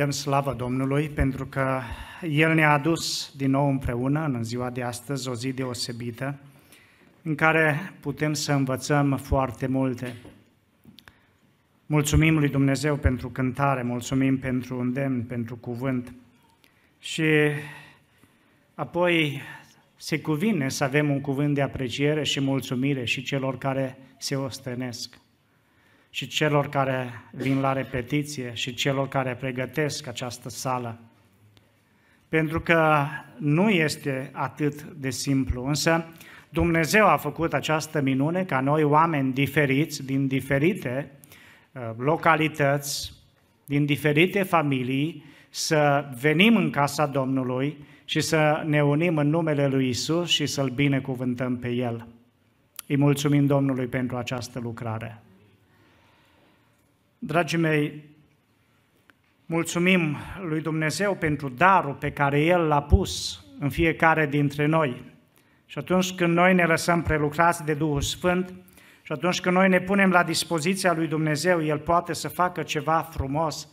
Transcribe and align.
dăm 0.00 0.10
slavă 0.10 0.54
Domnului 0.54 1.08
pentru 1.08 1.46
că 1.46 1.80
El 2.22 2.54
ne-a 2.54 2.72
adus 2.72 3.32
din 3.36 3.50
nou 3.50 3.68
împreună 3.68 4.24
în 4.24 4.44
ziua 4.44 4.70
de 4.70 4.82
astăzi, 4.82 5.28
o 5.28 5.34
zi 5.34 5.52
deosebită, 5.52 6.38
în 7.22 7.34
care 7.34 7.92
putem 8.00 8.32
să 8.32 8.52
învățăm 8.52 9.16
foarte 9.16 9.66
multe. 9.66 10.14
Mulțumim 11.86 12.38
lui 12.38 12.48
Dumnezeu 12.48 12.96
pentru 12.96 13.28
cântare, 13.28 13.82
mulțumim 13.82 14.38
pentru 14.38 14.78
îndemn, 14.78 15.22
pentru 15.22 15.56
cuvânt 15.56 16.12
și 16.98 17.24
apoi 18.74 19.40
se 19.96 20.20
cuvine 20.20 20.68
să 20.68 20.84
avem 20.84 21.10
un 21.10 21.20
cuvânt 21.20 21.54
de 21.54 21.62
apreciere 21.62 22.24
și 22.24 22.40
mulțumire 22.40 23.04
și 23.04 23.22
celor 23.22 23.58
care 23.58 23.98
se 24.18 24.36
ostenesc 24.36 25.18
și 26.10 26.26
celor 26.26 26.68
care 26.68 27.24
vin 27.32 27.60
la 27.60 27.72
repetiție 27.72 28.50
și 28.54 28.74
celor 28.74 29.08
care 29.08 29.34
pregătesc 29.34 30.06
această 30.06 30.48
sală. 30.48 30.98
Pentru 32.28 32.60
că 32.60 33.06
nu 33.38 33.68
este 33.68 34.30
atât 34.32 34.82
de 34.82 35.10
simplu, 35.10 35.64
însă 35.66 36.04
Dumnezeu 36.48 37.06
a 37.06 37.16
făcut 37.16 37.52
această 37.52 38.00
minune 38.00 38.44
ca 38.44 38.60
noi, 38.60 38.82
oameni 38.82 39.32
diferiți, 39.32 40.04
din 40.04 40.26
diferite 40.26 41.10
uh, 41.72 41.90
localități, 41.96 43.12
din 43.64 43.84
diferite 43.84 44.42
familii, 44.42 45.24
să 45.48 46.08
venim 46.20 46.56
în 46.56 46.70
casa 46.70 47.06
Domnului 47.06 47.76
și 48.04 48.20
să 48.20 48.62
ne 48.66 48.84
unim 48.84 49.16
în 49.16 49.28
numele 49.28 49.66
Lui 49.66 49.88
Isus 49.88 50.28
și 50.28 50.46
să-L 50.46 50.68
binecuvântăm 50.68 51.56
pe 51.56 51.68
El. 51.68 52.06
Îi 52.86 52.96
mulțumim 52.96 53.46
Domnului 53.46 53.86
pentru 53.86 54.16
această 54.16 54.60
lucrare. 54.62 55.22
Dragii 57.22 57.58
mei, 57.58 58.04
mulțumim 59.46 60.16
lui 60.42 60.60
Dumnezeu 60.60 61.14
pentru 61.14 61.48
darul 61.48 61.94
pe 61.94 62.12
care 62.12 62.40
El 62.40 62.60
l-a 62.60 62.82
pus 62.82 63.44
în 63.58 63.70
fiecare 63.70 64.26
dintre 64.26 64.66
noi. 64.66 65.04
Și 65.66 65.78
atunci 65.78 66.12
când 66.12 66.34
noi 66.34 66.54
ne 66.54 66.64
lăsăm 66.64 67.02
prelucrați 67.02 67.64
de 67.64 67.74
Duhul 67.74 68.00
Sfânt 68.00 68.54
și 69.02 69.12
atunci 69.12 69.40
când 69.40 69.56
noi 69.56 69.68
ne 69.68 69.80
punem 69.80 70.10
la 70.10 70.22
dispoziția 70.22 70.92
lui 70.92 71.06
Dumnezeu, 71.06 71.64
El 71.64 71.78
poate 71.78 72.12
să 72.12 72.28
facă 72.28 72.62
ceva 72.62 73.00
frumos, 73.00 73.68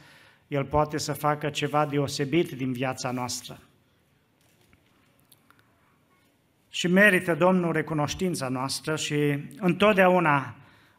El 0.48 0.66
poate 0.66 0.98
să 0.98 1.14
facă 1.14 1.50
ceva 1.50 1.86
deosebit 1.86 2.52
din 2.52 2.72
viața 2.72 3.12
noastră. 3.12 3.60
Și 6.70 6.88
merită 6.88 7.36
Domnul 7.36 7.72
recunoștința 7.72 8.48
noastră 8.48 8.96
și 8.96 9.38
întotdeauna 9.60 10.56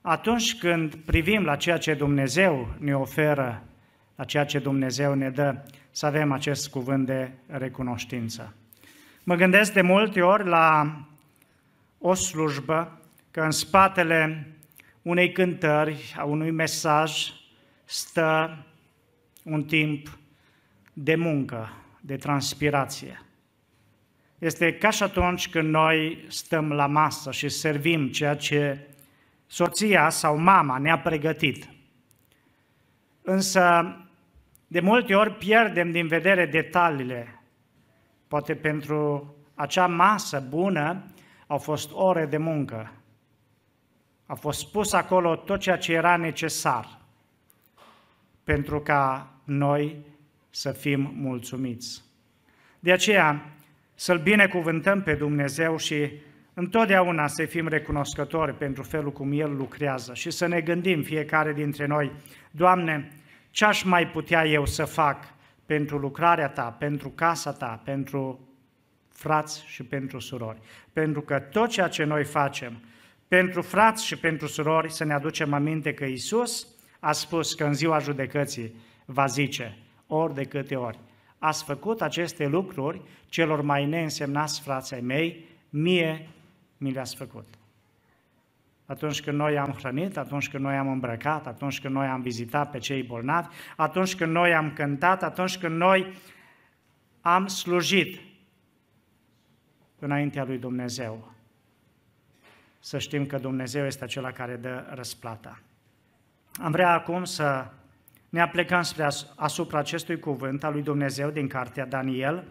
atunci 0.09 0.59
când 0.59 0.95
privim 0.95 1.45
la 1.45 1.57
ceea 1.57 1.79
ce 1.79 1.95
Dumnezeu 1.95 2.75
ne 2.79 2.97
oferă, 2.97 3.63
la 4.17 4.25
ceea 4.25 4.45
ce 4.45 4.59
Dumnezeu 4.59 5.15
ne 5.15 5.31
dă, 5.31 5.65
să 5.91 6.07
avem 6.07 6.33
acest 6.33 6.69
cuvânt 6.69 7.07
de 7.07 7.31
recunoștință. 7.47 8.55
Mă 9.25 9.35
gândesc 9.35 9.73
de 9.73 9.81
multe 9.81 10.23
ori 10.23 10.47
la 10.47 10.97
o 11.99 12.15
slujbă, 12.15 13.01
că 13.31 13.41
în 13.41 13.51
spatele 13.51 14.53
unei 15.03 15.33
cântări, 15.33 16.15
a 16.17 16.25
unui 16.25 16.51
mesaj, 16.51 17.33
stă 17.85 18.65
un 19.43 19.65
timp 19.65 20.19
de 20.93 21.15
muncă, 21.15 21.73
de 22.01 22.17
transpirație. 22.17 23.23
Este 24.39 24.75
ca 24.75 24.91
și 24.91 25.03
atunci 25.03 25.49
când 25.49 25.69
noi 25.69 26.25
stăm 26.29 26.73
la 26.73 26.87
masă 26.87 27.33
și 27.33 27.49
servim 27.49 28.09
ceea 28.09 28.35
ce 28.35 28.88
soția 29.49 30.09
sau 30.09 30.37
mama 30.37 30.79
ne-a 30.79 30.99
pregătit. 30.99 31.69
Însă, 33.23 33.97
de 34.67 34.81
multe 34.81 35.15
ori 35.15 35.35
pierdem 35.35 35.91
din 35.91 36.07
vedere 36.07 36.47
detaliile. 36.47 37.43
Poate 38.29 38.55
pentru 38.55 39.35
acea 39.55 39.87
masă 39.87 40.47
bună 40.49 41.05
au 41.47 41.59
fost 41.59 41.91
ore 41.93 42.27
de 42.27 42.37
muncă. 42.37 42.93
A 44.27 44.35
fost 44.35 44.71
pus 44.71 44.93
acolo 44.93 45.37
tot 45.37 45.61
ceea 45.61 45.79
ce 45.79 45.93
era 45.93 46.17
necesar 46.17 46.99
pentru 48.45 48.81
ca 48.81 49.35
noi 49.45 49.97
să 50.51 50.73
fim 50.73 51.13
mulțumiți. 51.15 52.03
De 52.81 52.93
aceea, 52.93 53.53
să-L 53.95 54.19
binecuvântăm 54.19 55.03
pe 55.03 55.15
Dumnezeu 55.15 55.77
și 55.77 56.11
întotdeauna 56.59 57.27
să 57.27 57.45
fim 57.45 57.69
recunoscători 57.69 58.55
pentru 58.55 58.83
felul 58.83 59.13
cum 59.13 59.33
El 59.33 59.57
lucrează 59.57 60.15
și 60.15 60.31
să 60.31 60.47
ne 60.47 60.61
gândim 60.61 61.03
fiecare 61.03 61.53
dintre 61.53 61.87
noi, 61.87 62.13
Doamne, 62.51 63.13
ce 63.51 63.65
aș 63.65 63.83
mai 63.83 64.07
putea 64.07 64.47
eu 64.47 64.67
să 64.67 64.85
fac 64.85 65.25
pentru 65.67 65.99
lucrarea 65.99 66.49
Ta, 66.49 66.77
pentru 66.79 67.09
casa 67.09 67.53
Ta, 67.53 67.81
pentru 67.85 68.49
frați 69.09 69.65
și 69.67 69.83
pentru 69.83 70.19
surori. 70.19 70.59
Pentru 70.93 71.21
că 71.21 71.39
tot 71.39 71.69
ceea 71.69 71.89
ce 71.89 72.05
noi 72.05 72.25
facem 72.25 72.83
pentru 73.29 73.63
frați 73.63 74.07
și 74.07 74.19
pentru 74.19 74.47
surori, 74.47 74.93
să 74.93 75.05
ne 75.05 75.13
aducem 75.13 75.53
aminte 75.53 75.95
că 75.95 76.05
Isus 76.05 76.67
a 77.01 77.13
spus 77.13 77.55
că 77.55 77.65
în 77.65 77.75
ziua 77.75 77.99
judecății 77.99 78.75
va 79.05 79.27
zice, 79.27 79.79
ori 80.07 80.35
de 80.35 80.45
câte 80.45 80.75
ori, 80.77 80.99
ați 81.39 81.65
făcut 81.65 82.03
aceste 82.03 82.47
lucruri 82.47 83.01
celor 83.27 83.61
mai 83.61 83.87
neînsemnați 83.87 84.61
frații 84.61 85.01
mei, 85.01 85.45
mie 85.71 86.29
mi 86.79 86.93
le-ați 86.93 87.17
făcut. 87.17 87.47
Atunci 88.87 89.23
când 89.23 89.37
noi 89.37 89.59
am 89.59 89.71
hrănit, 89.71 90.17
atunci 90.17 90.49
când 90.49 90.65
noi 90.65 90.77
am 90.77 90.89
îmbrăcat, 90.89 91.47
atunci 91.47 91.81
când 91.81 91.95
noi 91.95 92.07
am 92.07 92.21
vizitat 92.21 92.71
pe 92.71 92.79
cei 92.79 93.03
bolnavi, 93.03 93.49
atunci 93.77 94.17
când 94.17 94.33
noi 94.33 94.55
am 94.55 94.73
cântat, 94.73 95.23
atunci 95.23 95.59
când 95.59 95.77
noi 95.77 96.15
am 97.21 97.47
slujit 97.47 98.21
înaintea 99.99 100.45
lui 100.45 100.59
Dumnezeu. 100.59 101.33
Să 102.79 102.99
știm 102.99 103.27
că 103.27 103.39
Dumnezeu 103.39 103.87
este 103.87 104.05
acela 104.05 104.33
care 104.33 104.57
dă 104.57 104.87
răsplata. 104.91 105.61
Am 106.63 106.71
vrea 106.71 106.93
acum 106.93 107.25
să 107.25 107.71
ne 108.29 108.41
aplecăm 108.41 108.83
spre 108.83 109.09
asupra 109.37 109.79
acestui 109.79 110.19
cuvânt 110.19 110.65
al 110.65 110.73
lui 110.73 110.83
Dumnezeu 110.83 111.31
din 111.31 111.49
cartea 111.49 111.87
Daniel 111.87 112.45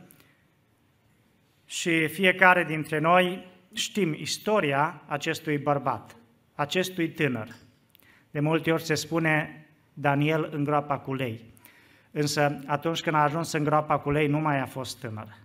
și 1.66 2.08
fiecare 2.08 2.64
dintre 2.64 3.00
noi 3.00 3.56
știm 3.78 4.14
istoria 4.14 5.02
acestui 5.06 5.58
bărbat, 5.58 6.16
acestui 6.56 7.10
tânăr. 7.10 7.48
De 8.32 8.40
multe 8.40 8.72
ori 8.72 8.84
se 8.84 8.96
spune 8.96 9.66
Daniel 9.94 10.50
în 10.52 10.64
groapa 10.64 10.98
cu 10.98 11.14
lei. 11.14 11.44
Însă 12.12 12.60
atunci 12.66 13.02
când 13.02 13.16
a 13.16 13.24
ajuns 13.24 13.52
în 13.52 13.64
groapa 13.64 14.00
cu 14.00 14.12
lei 14.12 14.28
nu 14.28 14.40
mai 14.40 14.60
a 14.60 14.66
fost 14.66 15.00
tânăr. 15.00 15.38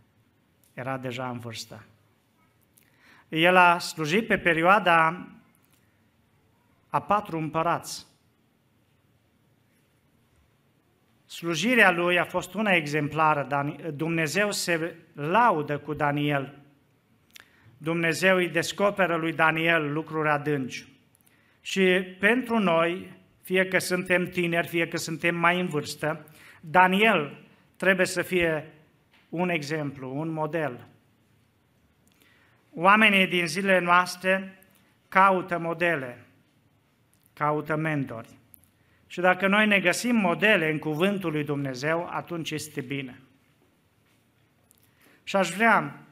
Era 0.75 0.99
deja 0.99 1.29
în 1.29 1.39
vârstă. 1.39 1.85
El 3.29 3.57
a 3.57 3.79
slujit 3.79 4.27
pe 4.27 4.39
perioada 4.39 5.27
a 6.89 7.01
patru 7.01 7.39
împărați. 7.39 8.07
Slujirea 11.27 11.91
lui 11.91 12.19
a 12.19 12.25
fost 12.25 12.55
una 12.55 12.71
exemplară. 12.71 13.73
Dumnezeu 13.95 14.51
se 14.51 14.97
laudă 15.15 15.79
cu 15.79 15.95
Daniel 15.95 16.62
Dumnezeu 17.83 18.37
îi 18.37 18.49
descoperă 18.49 19.17
lui 19.17 19.33
Daniel 19.33 19.93
lucruri 19.93 20.29
adânci. 20.29 20.87
Și 21.61 22.07
pentru 22.19 22.59
noi, 22.59 23.13
fie 23.43 23.67
că 23.67 23.79
suntem 23.79 24.27
tineri, 24.29 24.67
fie 24.67 24.89
că 24.89 24.97
suntem 24.97 25.35
mai 25.35 25.61
în 25.61 25.67
vârstă, 25.67 26.27
Daniel 26.61 27.45
trebuie 27.77 28.07
să 28.07 28.23
fie 28.23 28.73
un 29.29 29.49
exemplu, 29.49 30.19
un 30.19 30.29
model. 30.29 30.87
Oamenii 32.75 33.27
din 33.27 33.47
zilele 33.47 33.79
noastre 33.79 34.59
caută 35.09 35.59
modele, 35.59 36.25
caută 37.33 37.77
mentori. 37.77 38.29
Și 39.07 39.21
dacă 39.21 39.47
noi 39.47 39.67
ne 39.67 39.81
găsim 39.81 40.17
modele 40.17 40.71
în 40.71 40.79
cuvântul 40.79 41.33
lui 41.33 41.45
Dumnezeu, 41.45 42.09
atunci 42.11 42.51
este 42.51 42.81
bine. 42.81 43.21
Și 45.25 45.37
aș 45.37 45.51
vrea 45.51 46.03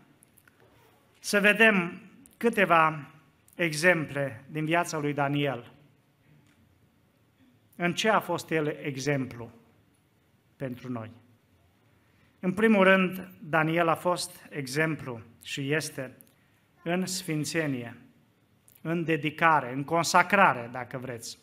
să 1.20 1.40
vedem 1.40 2.00
câteva 2.36 3.10
exemple 3.54 4.44
din 4.50 4.64
viața 4.64 4.98
lui 4.98 5.12
Daniel. 5.12 5.72
În 7.76 7.92
ce 7.92 8.08
a 8.08 8.20
fost 8.20 8.50
el 8.50 8.66
exemplu 8.82 9.50
pentru 10.56 10.92
noi? 10.92 11.10
În 12.40 12.52
primul 12.52 12.84
rând, 12.84 13.28
Daniel 13.42 13.88
a 13.88 13.94
fost 13.94 14.46
exemplu 14.50 15.20
și 15.44 15.72
este 15.72 16.16
în 16.82 17.06
sfințenie, 17.06 17.96
în 18.82 19.04
dedicare, 19.04 19.72
în 19.72 19.84
consacrare, 19.84 20.68
dacă 20.72 20.98
vreți. 20.98 21.38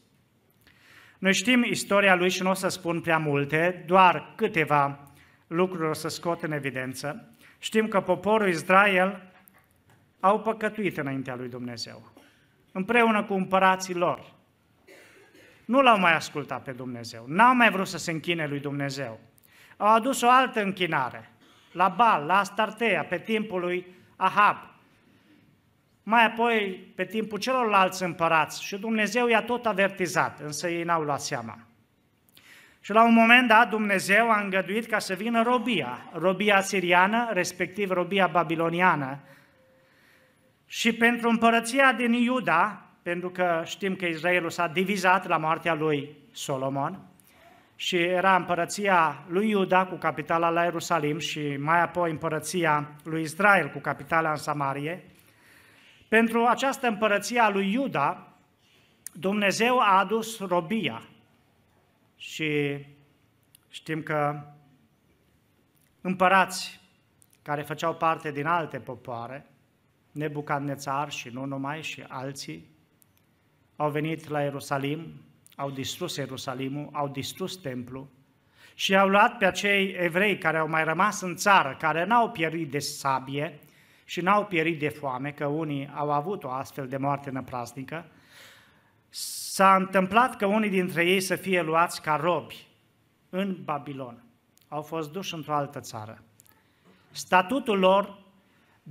Noi 1.20 1.34
știm 1.34 1.64
istoria 1.64 2.16
lui 2.16 2.30
și 2.30 2.42
nu 2.42 2.50
o 2.50 2.54
să 2.54 2.68
spun 2.68 3.02
prea 3.02 3.18
multe, 3.18 3.84
doar 3.86 4.34
câteva 4.36 5.12
lucruri 5.48 5.90
o 5.90 5.94
să 5.94 6.08
scot 6.08 6.44
în 6.44 6.52
evidență. 6.52 7.32
Știm 7.60 7.88
că 7.88 8.02
poporul 8.02 8.48
Israel 8.48 9.32
au 10.28 10.40
păcătuit 10.40 10.98
înaintea 10.98 11.36
lui 11.36 11.50
Dumnezeu, 11.50 12.12
împreună 12.72 13.24
cu 13.24 13.34
împărații 13.34 13.94
lor. 13.94 14.34
Nu 15.66 15.82
l-au 15.82 16.00
mai 16.00 16.16
ascultat 16.16 16.64
pe 16.64 16.72
Dumnezeu, 16.72 17.24
n-au 17.28 17.56
mai 17.56 17.70
vrut 17.70 17.88
să 17.88 17.98
se 17.98 18.12
închine 18.12 18.48
lui 18.48 18.60
Dumnezeu. 18.60 19.20
Au 19.78 19.94
adus 19.94 20.22
o 20.22 20.30
altă 20.30 20.62
închinare, 20.62 21.32
la 21.72 21.88
Bal, 21.88 22.26
la 22.26 22.38
Astartea, 22.38 23.04
pe 23.04 23.18
timpul 23.18 23.60
lui 23.60 23.86
Ahab. 24.16 24.58
Mai 26.04 26.26
apoi, 26.26 26.92
pe 26.96 27.06
timpul 27.06 27.40
celorlalți 27.40 28.04
împărați, 28.04 28.64
și 28.64 28.78
Dumnezeu 28.78 29.28
i-a 29.28 29.42
tot 29.42 29.66
avertizat, 29.66 30.40
însă 30.40 30.70
ei 30.70 30.84
n-au 30.84 31.02
luat 31.02 31.22
seama. 31.22 31.58
Și 32.82 32.94
la 32.94 33.04
un 33.04 33.14
moment 33.14 33.48
dat 33.48 33.70
Dumnezeu 33.70 34.32
a 34.32 34.42
îngăduit 34.42 34.86
ca 34.86 35.00
să 35.00 35.14
vină 35.14 35.42
robia, 35.42 36.10
robia 36.14 36.62
siriană, 36.62 37.30
respectiv 37.32 37.90
robia 37.90 38.28
babiloniană. 38.28 39.20
Și 40.68 40.94
pentru 40.94 41.30
împărăția 41.30 41.94
din 41.94 42.14
Iuda, 42.14 42.82
pentru 43.02 43.30
că 43.30 43.62
știm 43.66 43.96
că 43.96 44.06
Israelul 44.06 44.50
s-a 44.50 44.68
divizat 44.68 45.28
la 45.28 45.38
moartea 45.38 45.74
lui 45.74 46.16
Solomon, 46.32 47.00
și 47.80 47.96
era 47.96 48.36
împărăția 48.36 49.24
lui 49.28 49.50
Iuda 49.50 49.86
cu 49.86 49.96
capitala 49.96 50.50
la 50.50 50.64
Ierusalim 50.64 51.20
și 51.20 51.58
mai 51.58 51.82
apoi 51.82 52.12
împărăția 52.12 52.92
lui 53.04 53.22
Israel 53.22 53.70
cu 53.70 53.80
capitala 53.80 54.30
în 54.30 54.36
Samarie. 54.36 55.04
Pentru 56.08 56.46
această 56.46 56.88
împărăție 56.88 57.40
a 57.40 57.50
lui 57.50 57.72
Iuda, 57.72 58.28
Dumnezeu 59.14 59.80
a 59.80 60.00
adus 60.00 60.40
robia, 60.40 61.02
și 62.16 62.78
știm 63.70 64.02
că 64.02 64.42
împărați 66.02 66.82
care 67.42 67.62
făceau 67.62 67.96
parte 67.96 68.32
din 68.32 68.46
alte 68.46 68.80
popoare, 68.80 69.46
Nebucadnețar 70.18 71.12
și 71.12 71.30
nu 71.30 71.46
numai, 71.46 71.84
și 71.84 72.04
alții, 72.08 72.70
au 73.76 73.90
venit 73.90 74.28
la 74.28 74.42
Ierusalim, 74.42 75.22
au 75.56 75.72
distrus 75.72 76.16
Ierusalimul, 76.16 76.90
au 76.92 77.08
distrus 77.08 77.56
templul 77.56 78.08
și 78.74 78.96
au 78.96 79.08
luat 79.08 79.38
pe 79.38 79.46
acei 79.46 79.96
evrei 80.00 80.38
care 80.38 80.58
au 80.58 80.68
mai 80.68 80.84
rămas 80.84 81.22
în 81.22 81.36
țară, 81.36 81.76
care 81.80 82.06
n-au 82.06 82.30
pierit 82.30 82.72
de 82.72 82.80
sabie 82.80 83.60
și 84.06 84.22
n-au 84.22 84.46
pierit 84.46 84.80
de 84.80 84.90
foame, 84.90 85.32
că 85.32 85.46
unii 85.46 85.90
au 85.96 86.12
avut 86.12 86.44
o 86.44 86.50
astfel 86.50 86.88
de 86.88 86.98
moarte 86.98 87.30
năprasnică, 87.30 88.06
S-a 89.10 89.76
întâmplat 89.76 90.38
că 90.38 90.46
unii 90.46 90.70
dintre 90.70 91.06
ei 91.06 91.20
să 91.20 91.36
fie 91.36 91.62
luați 91.62 92.02
ca 92.02 92.16
robi 92.16 92.68
în 93.30 93.58
Babilon. 93.64 94.24
Au 94.68 94.82
fost 94.82 95.12
duși 95.12 95.34
într-o 95.34 95.54
altă 95.54 95.80
țară. 95.80 96.24
Statutul 97.12 97.80
lor 97.80 98.18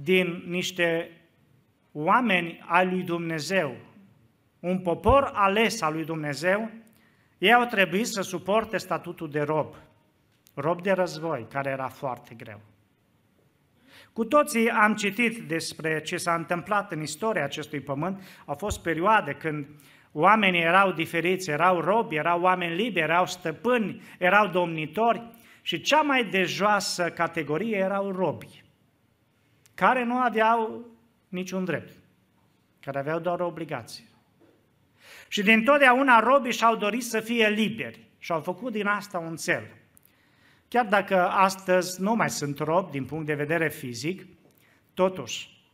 din 0.02 0.42
niște 0.46 1.10
oameni 1.92 2.64
ai 2.66 2.86
lui 2.86 3.02
Dumnezeu, 3.02 3.76
un 4.60 4.78
popor 4.78 5.30
ales 5.34 5.80
al 5.80 5.92
lui 5.92 6.04
Dumnezeu, 6.04 6.70
ei 7.38 7.52
au 7.52 7.64
trebuit 7.64 8.06
să 8.06 8.20
suporte 8.20 8.76
statutul 8.76 9.30
de 9.30 9.40
rob, 9.40 9.74
rob 10.54 10.82
de 10.82 10.92
război, 10.92 11.46
care 11.50 11.70
era 11.70 11.88
foarte 11.88 12.34
greu. 12.34 12.60
Cu 14.12 14.24
toții 14.24 14.70
am 14.70 14.94
citit 14.94 15.38
despre 15.38 16.00
ce 16.00 16.16
s-a 16.16 16.34
întâmplat 16.34 16.92
în 16.92 17.02
istoria 17.02 17.44
acestui 17.44 17.80
pământ. 17.80 18.22
Au 18.44 18.54
fost 18.54 18.82
perioade 18.82 19.32
când 19.32 19.66
Oamenii 20.18 20.60
erau 20.60 20.92
diferiți, 20.92 21.50
erau 21.50 21.80
robi, 21.80 22.16
erau 22.16 22.40
oameni 22.40 22.74
liberi, 22.74 23.10
erau 23.10 23.26
stăpâni, 23.26 24.02
erau 24.18 24.46
domnitori 24.46 25.22
și 25.62 25.80
cea 25.80 26.00
mai 26.00 26.24
de 26.24 26.42
joasă 26.42 27.10
categorie 27.10 27.76
erau 27.76 28.10
robi, 28.10 28.64
care 29.76 30.04
nu 30.04 30.16
aveau 30.16 30.84
niciun 31.28 31.64
drept, 31.64 31.96
care 32.80 32.98
aveau 32.98 33.18
doar 33.18 33.40
o 33.40 33.46
obligație. 33.46 34.04
Și 35.28 35.42
din 35.42 35.64
totdeauna 35.64 36.20
robii 36.20 36.52
și-au 36.52 36.76
dorit 36.76 37.04
să 37.04 37.20
fie 37.20 37.48
liberi 37.48 38.08
și 38.18 38.32
au 38.32 38.40
făcut 38.40 38.72
din 38.72 38.86
asta 38.86 39.18
un 39.18 39.36
cel. 39.36 39.66
Chiar 40.68 40.86
dacă 40.86 41.28
astăzi 41.28 42.02
nu 42.02 42.14
mai 42.14 42.30
sunt 42.30 42.58
robi 42.58 42.90
din 42.90 43.04
punct 43.04 43.26
de 43.26 43.34
vedere 43.34 43.68
fizic, 43.68 44.26
totuși 44.94 45.64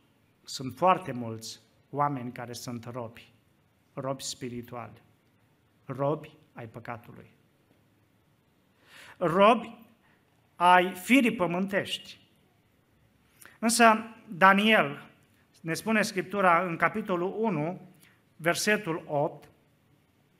sunt 0.43 0.75
foarte 0.75 1.11
mulți 1.11 1.59
oameni 1.89 2.31
care 2.31 2.53
sunt 2.53 2.85
robi 2.91 3.33
robi 3.93 4.23
spirituali, 4.23 5.01
robi 5.85 6.37
ai 6.53 6.67
păcatului, 6.67 7.29
robi 9.17 9.77
ai 10.55 10.93
firii 10.93 11.35
pământești. 11.35 12.21
Însă 13.63 14.03
Daniel, 14.27 15.09
ne 15.61 15.73
spune 15.73 16.01
Scriptura 16.01 16.63
în 16.63 16.75
capitolul 16.75 17.35
1, 17.37 17.81
versetul 18.35 19.03
8, 19.07 19.49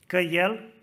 că 0.08 0.18
el 0.18 0.74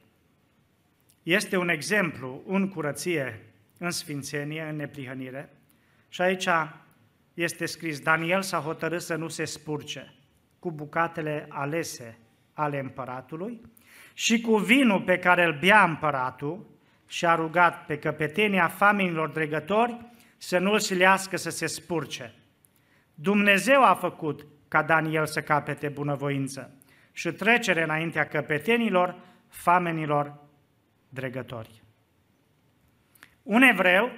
este 1.22 1.56
un 1.56 1.69
exemplu 1.69 2.42
în 2.46 2.69
curăție, 2.69 3.40
în 3.78 3.90
sfințenie, 3.90 4.62
în 4.62 4.76
neprihănire. 4.76 5.52
Și 6.08 6.20
aici 6.20 6.48
este 7.34 7.66
scris, 7.66 8.00
Daniel 8.00 8.43
s-a 8.43 8.58
hotărât 8.58 9.02
să 9.02 9.14
nu 9.14 9.28
se 9.28 9.44
spurce 9.44 10.14
cu 10.58 10.70
bucatele 10.70 11.46
alese 11.48 12.19
ale 12.52 12.78
împăratului 12.78 13.60
și 14.14 14.40
cu 14.40 14.56
vinul 14.56 15.00
pe 15.00 15.19
care 15.19 15.44
îl 15.44 15.58
bea 15.58 15.84
împăratul 15.84 16.66
și 17.06 17.26
a 17.26 17.34
rugat 17.34 17.86
pe 17.86 17.98
căpetenia 17.98 18.69
faminilor 18.69 19.28
dregători 19.28 20.09
să 20.42 20.58
nu-l 20.58 20.78
silească 20.78 21.37
să 21.37 21.50
se 21.50 21.66
spurce. 21.66 22.34
Dumnezeu 23.14 23.84
a 23.84 23.94
făcut 23.94 24.46
ca 24.69 24.82
Daniel 24.82 25.26
să 25.26 25.42
capete 25.42 25.88
bunăvoință 25.88 26.70
și 27.12 27.32
trecere 27.32 27.82
înaintea 27.82 28.26
căpetenilor 28.26 29.19
famenilor 29.48 30.38
dregători. 31.08 31.82
Un 33.42 33.62
evreu 33.62 34.10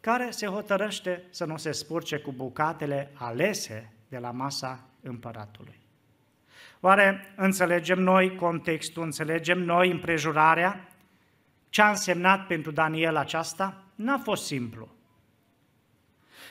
care 0.00 0.30
se 0.30 0.46
hotărăște 0.46 1.22
să 1.30 1.44
nu 1.44 1.56
se 1.56 1.72
spurce 1.72 2.18
cu 2.18 2.32
bucatele 2.32 3.10
alese 3.14 3.92
de 4.08 4.18
la 4.18 4.30
masa 4.30 4.86
împăratului. 5.02 5.78
Oare 6.80 7.32
înțelegem 7.36 7.98
noi 7.98 8.34
contextul, 8.34 9.02
înțelegem 9.02 9.58
noi 9.58 9.90
împrejurarea? 9.90 10.88
Ce 11.68 11.82
a 11.82 11.88
însemnat 11.88 12.46
pentru 12.46 12.70
Daniel 12.70 13.16
aceasta? 13.16 13.82
N-a 13.94 14.18
fost 14.18 14.46
simplu. 14.46 14.98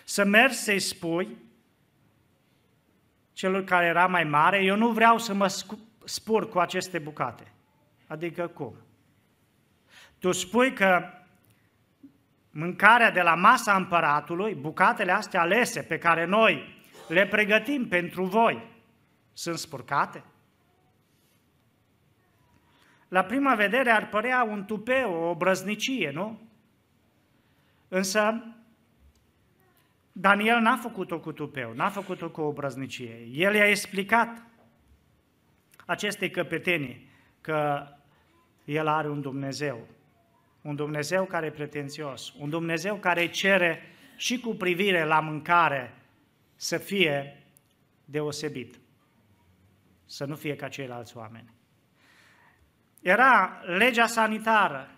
Să 0.09 0.23
mergi 0.23 0.55
să-i 0.55 0.79
spui 0.79 1.37
celor 3.33 3.63
care 3.63 3.85
era 3.85 4.07
mai 4.07 4.23
mare, 4.23 4.63
eu 4.63 4.75
nu 4.75 4.91
vreau 4.91 5.17
să 5.17 5.33
mă 5.33 5.47
spur 6.05 6.49
cu 6.49 6.59
aceste 6.59 6.99
bucate. 6.99 7.51
Adică 8.07 8.47
cum? 8.47 8.75
Tu 10.19 10.31
spui 10.31 10.73
că 10.73 11.09
mâncarea 12.51 13.11
de 13.11 13.21
la 13.21 13.35
masa 13.35 13.75
împăratului, 13.75 14.55
bucatele 14.55 15.11
astea 15.11 15.41
alese 15.41 15.81
pe 15.81 15.97
care 15.97 16.25
noi 16.25 16.83
le 17.07 17.27
pregătim 17.27 17.87
pentru 17.87 18.23
voi, 18.23 18.67
sunt 19.33 19.57
spurcate? 19.57 20.23
La 23.07 23.23
prima 23.23 23.55
vedere 23.55 23.89
ar 23.89 24.09
părea 24.09 24.43
un 24.43 24.65
tupeu, 24.65 25.13
o 25.13 25.35
brăznicie, 25.35 26.11
nu? 26.11 26.39
Însă 27.87 28.43
Daniel 30.19 30.59
n-a 30.59 30.75
făcut-o 30.75 31.19
cu 31.19 31.31
tupeu, 31.31 31.73
n-a 31.73 31.89
făcut-o 31.89 32.29
cu 32.29 32.41
o 32.41 32.51
brăznicie. 32.51 33.27
El 33.31 33.55
i-a 33.55 33.69
explicat 33.69 34.43
acestei 35.85 36.29
căpetenii 36.29 37.09
că 37.41 37.87
el 38.65 38.87
are 38.87 39.09
un 39.09 39.21
Dumnezeu, 39.21 39.87
un 40.61 40.75
Dumnezeu 40.75 41.25
care 41.25 41.45
e 41.45 41.51
pretențios, 41.51 42.33
un 42.39 42.49
Dumnezeu 42.49 42.95
care 42.95 43.29
cere 43.29 43.81
și 44.15 44.39
cu 44.39 44.55
privire 44.55 45.03
la 45.03 45.19
mâncare 45.19 45.95
să 46.55 46.77
fie 46.77 47.43
deosebit 48.05 48.79
să 50.05 50.25
nu 50.25 50.35
fie 50.35 50.55
ca 50.55 50.67
ceilalți 50.67 51.17
oameni. 51.17 51.53
Era 53.01 53.61
legea 53.65 54.07
sanitară, 54.07 54.91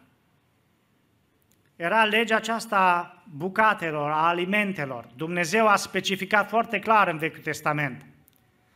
era 1.75 2.05
legea 2.05 2.35
aceasta 2.35 2.77
a 2.77 3.20
bucatelor, 3.35 4.11
a 4.11 4.27
alimentelor. 4.27 5.07
Dumnezeu 5.15 5.67
a 5.67 5.75
specificat 5.75 6.49
foarte 6.49 6.79
clar 6.79 7.07
în 7.07 7.17
Vechiul 7.17 7.41
Testament 7.41 8.05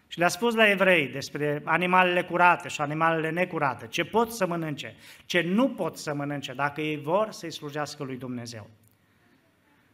și 0.08 0.20
le-a 0.20 0.28
spus 0.28 0.54
la 0.54 0.70
evrei 0.70 1.08
despre 1.08 1.62
animalele 1.66 2.24
curate 2.24 2.68
și 2.68 2.82
animalele 2.82 3.30
necurate, 3.30 3.88
ce 3.88 4.06
pot 4.06 4.32
să 4.32 4.48
mănânce, 4.48 4.96
ce 5.26 5.42
nu 5.42 5.70
pot 5.70 5.98
să 5.98 6.14
mănânce, 6.14 6.54
dacă 6.54 6.82
ei 6.82 6.98
vor 6.98 7.32
să-i 7.32 7.52
slujească 7.52 8.04
lui 8.04 8.18
Dumnezeu. 8.18 8.70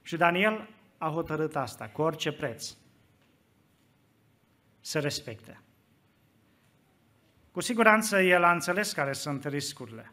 Și 0.02 0.18
Daniel 0.18 0.70
a 0.98 1.10
hotărât 1.10 1.56
asta, 1.56 1.88
cu 1.88 2.02
orice 2.02 2.32
preț, 2.32 2.74
să 4.82 5.00
respecte. 5.00 5.62
Cu 7.52 7.62
siguranță 7.62 8.22
el 8.22 8.44
a 8.44 8.52
înțeles 8.52 8.94
care 8.94 9.14
sunt 9.14 9.46
riscurile. 9.46 10.12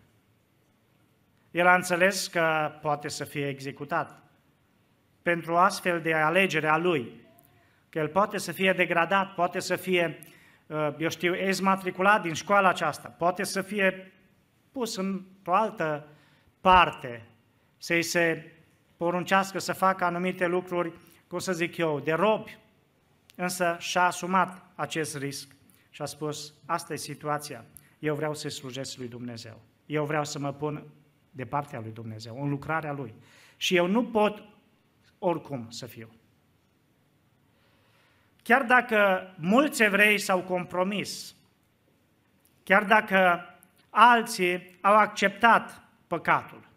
El 1.50 1.66
a 1.66 1.74
înțeles 1.74 2.26
că 2.26 2.72
poate 2.80 3.08
să 3.08 3.24
fie 3.24 3.48
executat 3.48 4.27
pentru 5.22 5.56
astfel 5.56 6.00
de 6.00 6.14
alegere 6.14 6.68
a 6.68 6.76
lui, 6.76 7.26
că 7.88 7.98
el 7.98 8.08
poate 8.08 8.38
să 8.38 8.52
fie 8.52 8.72
degradat, 8.72 9.34
poate 9.34 9.60
să 9.60 9.76
fie, 9.76 10.18
uh, 10.66 10.94
eu 10.98 11.08
știu, 11.08 11.34
ezmatriculat 11.34 12.22
din 12.22 12.32
școala 12.32 12.68
aceasta, 12.68 13.08
poate 13.08 13.44
să 13.44 13.62
fie 13.62 14.12
pus 14.72 14.96
într-o 14.96 15.54
altă 15.54 16.06
parte, 16.60 17.26
să-i 17.78 18.02
se 18.02 18.52
poruncească 18.96 19.58
să 19.58 19.72
facă 19.72 20.04
anumite 20.04 20.46
lucruri, 20.46 20.92
cum 21.26 21.38
să 21.38 21.52
zic 21.52 21.76
eu, 21.76 22.00
de 22.00 22.12
robi, 22.12 22.58
însă 23.36 23.76
și-a 23.78 24.02
asumat 24.02 24.62
acest 24.74 25.16
risc 25.16 25.56
și 25.90 26.02
a 26.02 26.04
spus, 26.04 26.54
asta 26.66 26.92
e 26.92 26.96
situația, 26.96 27.64
eu 27.98 28.14
vreau 28.14 28.34
să 28.34 28.48
slujesc 28.48 28.98
lui 28.98 29.08
Dumnezeu, 29.08 29.60
eu 29.86 30.04
vreau 30.04 30.24
să 30.24 30.38
mă 30.38 30.52
pun 30.52 30.84
de 31.30 31.44
partea 31.44 31.80
lui 31.80 31.90
Dumnezeu, 31.90 32.42
în 32.42 32.48
lucrarea 32.48 32.92
lui. 32.92 33.14
Și 33.56 33.76
eu 33.76 33.86
nu 33.86 34.04
pot 34.04 34.42
oricum 35.18 35.70
să 35.70 35.86
fiu. 35.86 36.08
Chiar 38.42 38.62
dacă 38.62 39.30
mulți 39.36 39.82
evrei 39.82 40.18
s-au 40.18 40.42
compromis, 40.42 41.34
chiar 42.62 42.84
dacă 42.84 43.42
alții 43.90 44.78
au 44.80 44.96
acceptat 44.96 45.82
păcatul, 46.06 46.68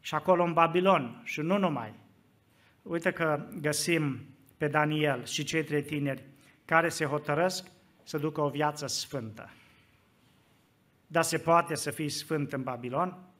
și 0.00 0.14
acolo 0.14 0.44
în 0.44 0.52
Babilon, 0.52 1.20
și 1.24 1.40
nu 1.40 1.58
numai, 1.58 1.94
uite 2.82 3.12
că 3.12 3.46
găsim 3.60 4.20
pe 4.56 4.68
Daniel 4.68 5.24
și 5.24 5.44
cei 5.44 5.64
trei 5.64 5.82
tineri 5.82 6.24
care 6.64 6.88
se 6.88 7.04
hotărăsc 7.04 7.66
să 8.02 8.18
ducă 8.18 8.40
o 8.40 8.48
viață 8.48 8.86
sfântă. 8.86 9.50
Dar 11.06 11.22
se 11.22 11.38
poate 11.38 11.74
să 11.74 11.90
fii 11.90 12.08
sfânt 12.08 12.52
în 12.52 12.62
Babilon? 12.62 13.31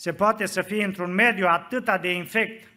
Se 0.00 0.12
poate 0.12 0.46
să 0.46 0.62
fii 0.62 0.82
într-un 0.82 1.12
mediu 1.12 1.46
atât 1.46 2.00
de 2.00 2.12
infect 2.12 2.70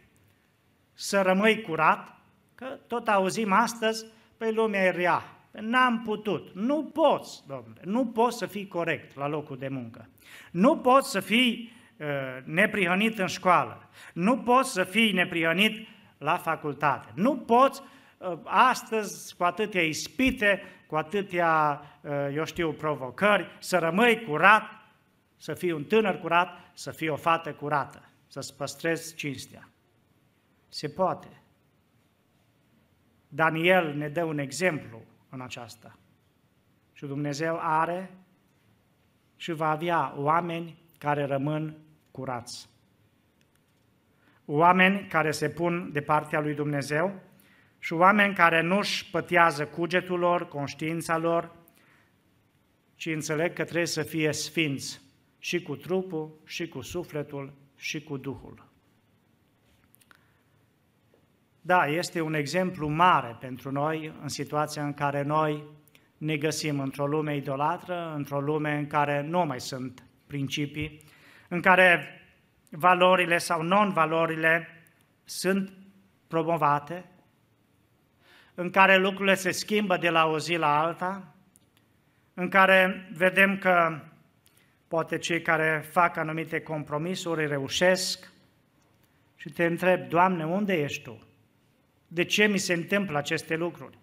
să 0.94 1.22
rămâi 1.22 1.62
curat? 1.62 2.18
Că 2.56 2.66
tot 2.88 3.08
auzim 3.08 3.52
astăzi, 3.52 4.06
pe 4.38 4.52
lumea 4.52 4.84
e 4.84 4.90
rea. 4.90 5.22
N-am 5.52 6.02
putut. 6.02 6.56
Nu 6.56 6.84
poți, 6.84 7.44
domnule. 7.48 7.82
Nu 7.84 8.06
poți 8.06 8.38
să 8.38 8.46
fii 8.46 8.68
corect 8.68 9.16
la 9.16 9.28
locul 9.28 9.58
de 9.58 9.68
muncă. 9.68 10.10
Nu 10.52 10.78
poți 10.78 11.12
să 11.12 11.20
fii 11.20 11.72
uh, 11.98 12.08
neprihănit 12.44 13.20
în 13.20 13.28
școală. 13.28 13.90
Nu 14.14 14.38
poți 14.38 14.72
să 14.72 14.84
fii 14.84 15.12
neprihănit 15.12 15.88
la 16.18 16.38
facultate. 16.38 17.12
Nu 17.16 17.38
poți 17.38 17.82
uh, 18.18 18.38
astăzi, 18.44 19.36
cu 19.36 19.44
atâtea 19.44 19.82
ispite, 19.82 20.62
cu 20.88 20.96
atâtea, 20.96 21.82
uh, 22.02 22.12
eu 22.36 22.46
știu, 22.46 22.72
provocări, 22.72 23.58
să 23.60 23.78
rămâi 23.78 24.24
curat, 24.24 24.64
să 25.38 25.54
fii 25.54 25.72
un 25.72 25.84
tânăr 25.84 26.20
curat, 26.20 26.63
să 26.74 26.92
fii 26.92 27.10
o 27.10 27.16
fată 27.16 27.54
curată, 27.54 28.10
să-ți 28.28 28.56
păstrezi 28.58 29.16
cinstea. 29.16 29.70
Se 30.70 30.90
poate. 30.90 31.42
Daniel 33.28 33.96
ne 33.96 34.10
dă 34.10 34.24
un 34.24 34.38
exemplu 34.38 35.02
în 35.30 35.42
aceasta. 35.42 35.98
Și 36.94 37.06
Dumnezeu 37.06 37.58
are 37.62 38.18
și 39.36 39.52
va 39.52 39.70
avea 39.70 40.14
oameni 40.16 40.78
care 40.98 41.26
rămân 41.26 41.78
curați. 42.12 42.70
Oameni 44.46 45.08
care 45.08 45.32
se 45.32 45.50
pun 45.50 45.92
de 45.92 46.02
partea 46.02 46.40
lui 46.40 46.54
Dumnezeu 46.54 47.22
și 47.80 47.94
oameni 47.94 48.34
care 48.34 48.62
nu-și 48.62 49.10
pătează 49.10 49.66
cugetul 49.68 50.20
lor, 50.20 50.48
conștiința 50.48 51.18
lor, 51.18 51.56
ci 52.96 53.06
înțeleg 53.06 53.54
că 53.54 53.64
trebuie 53.64 53.86
să 53.86 54.04
fie 54.04 54.32
sfinți 54.32 55.03
și 55.44 55.62
cu 55.62 55.76
trupul, 55.76 56.40
și 56.46 56.68
cu 56.68 56.82
sufletul, 56.82 57.54
și 57.76 58.04
cu 58.04 58.18
Duhul. 58.18 58.68
Da, 61.62 61.86
este 61.86 62.22
un 62.22 62.34
exemplu 62.34 62.88
mare 62.88 63.38
pentru 63.40 63.72
noi 63.72 64.14
în 64.22 64.28
situația 64.28 64.84
în 64.84 64.94
care 64.94 65.22
noi 65.22 65.64
ne 66.18 66.38
găsim 66.38 66.80
într-o 66.80 67.08
lume 67.08 67.36
idolatră, 67.36 68.14
într-o 68.16 68.40
lume 68.40 68.78
în 68.78 68.88
care 68.88 69.22
nu 69.22 69.46
mai 69.46 69.60
sunt 69.60 70.04
principii, 70.28 71.02
în 71.48 71.62
care 71.62 72.22
valorile 72.70 73.38
sau 73.38 73.62
non-valorile 73.62 74.68
sunt 75.24 75.74
promovate, 76.28 77.06
în 78.54 78.70
care 78.70 78.98
lucrurile 78.98 79.36
se 79.36 79.52
schimbă 79.52 79.98
de 79.98 80.10
la 80.10 80.26
o 80.26 80.40
zi 80.40 80.56
la 80.56 80.80
alta, 80.80 81.36
în 82.34 82.50
care 82.50 83.10
vedem 83.14 83.58
că 83.58 84.02
poate 84.94 85.18
cei 85.18 85.42
care 85.42 85.86
fac 85.92 86.18
anumite 86.18 86.62
compromisuri 86.62 87.48
reușesc 87.48 88.32
și 89.36 89.50
te 89.50 89.66
întreb, 89.66 90.10
Doamne, 90.10 90.46
unde 90.46 90.74
ești 90.74 91.04
Tu? 91.04 91.24
De 92.08 92.24
ce 92.24 92.46
mi 92.46 92.58
se 92.58 92.74
întâmplă 92.74 93.18
aceste 93.18 93.56
lucruri? 93.56 93.98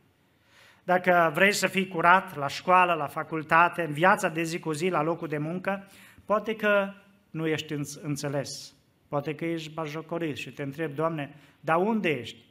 Dacă 0.84 1.30
vrei 1.34 1.52
să 1.52 1.66
fii 1.66 1.88
curat 1.88 2.36
la 2.36 2.46
școală, 2.46 2.92
la 2.92 3.06
facultate, 3.06 3.82
în 3.82 3.92
viața 3.92 4.28
de 4.28 4.42
zi 4.42 4.58
cu 4.58 4.72
zi, 4.72 4.88
la 4.88 5.02
locul 5.02 5.28
de 5.28 5.38
muncă, 5.38 5.88
poate 6.24 6.56
că 6.56 6.92
nu 7.30 7.46
ești 7.46 7.74
înțeles. 8.02 8.74
Poate 9.08 9.34
că 9.34 9.44
ești 9.44 9.72
bajocorit 9.72 10.36
și 10.36 10.52
te 10.52 10.62
întrebi, 10.62 10.94
Doamne, 10.94 11.34
dar 11.60 11.76
unde 11.76 12.08
ești? 12.08 12.44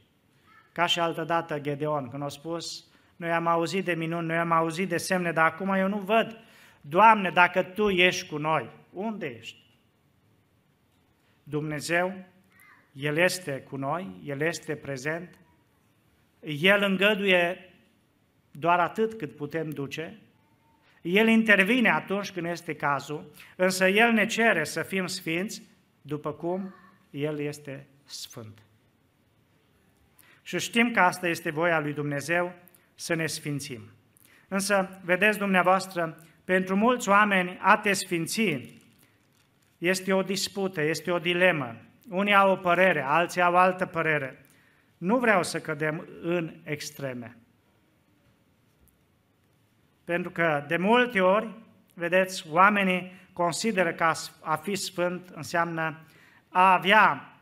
Ca 0.71 0.85
și 0.85 0.99
altă 0.99 1.23
dată 1.23 1.59
Gedeon, 1.59 2.09
când 2.09 2.23
a 2.23 2.27
spus, 2.27 2.85
noi 3.15 3.31
am 3.31 3.47
auzit 3.47 3.85
de 3.85 3.93
minuni, 3.93 4.27
noi 4.27 4.37
am 4.37 4.51
auzit 4.51 4.89
de 4.89 4.97
semne, 4.97 5.31
dar 5.31 5.45
acum 5.45 5.69
eu 5.69 5.87
nu 5.87 5.97
văd. 5.97 6.43
Doamne, 6.89 7.29
dacă 7.29 7.63
Tu 7.63 7.89
ești 7.89 8.27
cu 8.27 8.37
noi, 8.37 8.69
unde 8.93 9.25
ești? 9.25 9.57
Dumnezeu, 11.43 12.25
El 12.91 13.17
este 13.17 13.61
cu 13.61 13.75
noi, 13.75 14.21
El 14.23 14.41
este 14.41 14.75
prezent, 14.75 15.37
El 16.39 16.83
îngăduie 16.83 17.73
doar 18.51 18.79
atât 18.79 19.13
cât 19.13 19.35
putem 19.35 19.69
duce, 19.69 20.19
El 21.01 21.27
intervine 21.27 21.89
atunci 21.89 22.31
când 22.31 22.45
este 22.45 22.75
cazul, 22.75 23.31
însă 23.55 23.87
El 23.87 24.11
ne 24.11 24.25
cere 24.25 24.63
să 24.63 24.83
fim 24.83 25.05
sfinți, 25.05 25.63
după 26.01 26.33
cum 26.33 26.75
El 27.09 27.39
este 27.39 27.87
sfânt. 28.05 28.63
Și 30.41 30.59
știm 30.59 30.91
că 30.91 30.99
asta 30.99 31.27
este 31.27 31.51
voia 31.51 31.79
lui 31.79 31.93
Dumnezeu, 31.93 32.53
să 32.95 33.13
ne 33.13 33.25
sfințim. 33.25 33.81
Însă, 34.47 34.99
vedeți 35.03 35.37
dumneavoastră, 35.37 36.23
pentru 36.49 36.75
mulți 36.75 37.09
oameni 37.09 37.57
a 37.61 37.77
te 37.77 37.93
sfinți 37.93 38.71
este 39.77 40.13
o 40.13 40.21
dispută, 40.21 40.81
este 40.81 41.11
o 41.11 41.19
dilemă. 41.19 41.75
Unii 42.09 42.33
au 42.33 42.51
o 42.51 42.55
părere, 42.55 43.01
alții 43.01 43.41
au 43.41 43.55
altă 43.55 43.85
părere. 43.85 44.45
Nu 44.97 45.17
vreau 45.17 45.43
să 45.43 45.59
cădem 45.59 46.07
în 46.21 46.53
extreme. 46.63 47.37
Pentru 50.03 50.31
că 50.31 50.65
de 50.67 50.77
multe 50.77 51.21
ori, 51.21 51.49
vedeți, 51.93 52.45
oamenii 52.49 53.11
consideră 53.33 53.93
că 53.93 54.11
a 54.41 54.55
fi 54.55 54.75
sfânt 54.75 55.29
înseamnă 55.29 55.99
a 56.49 56.73
avea, 56.73 57.35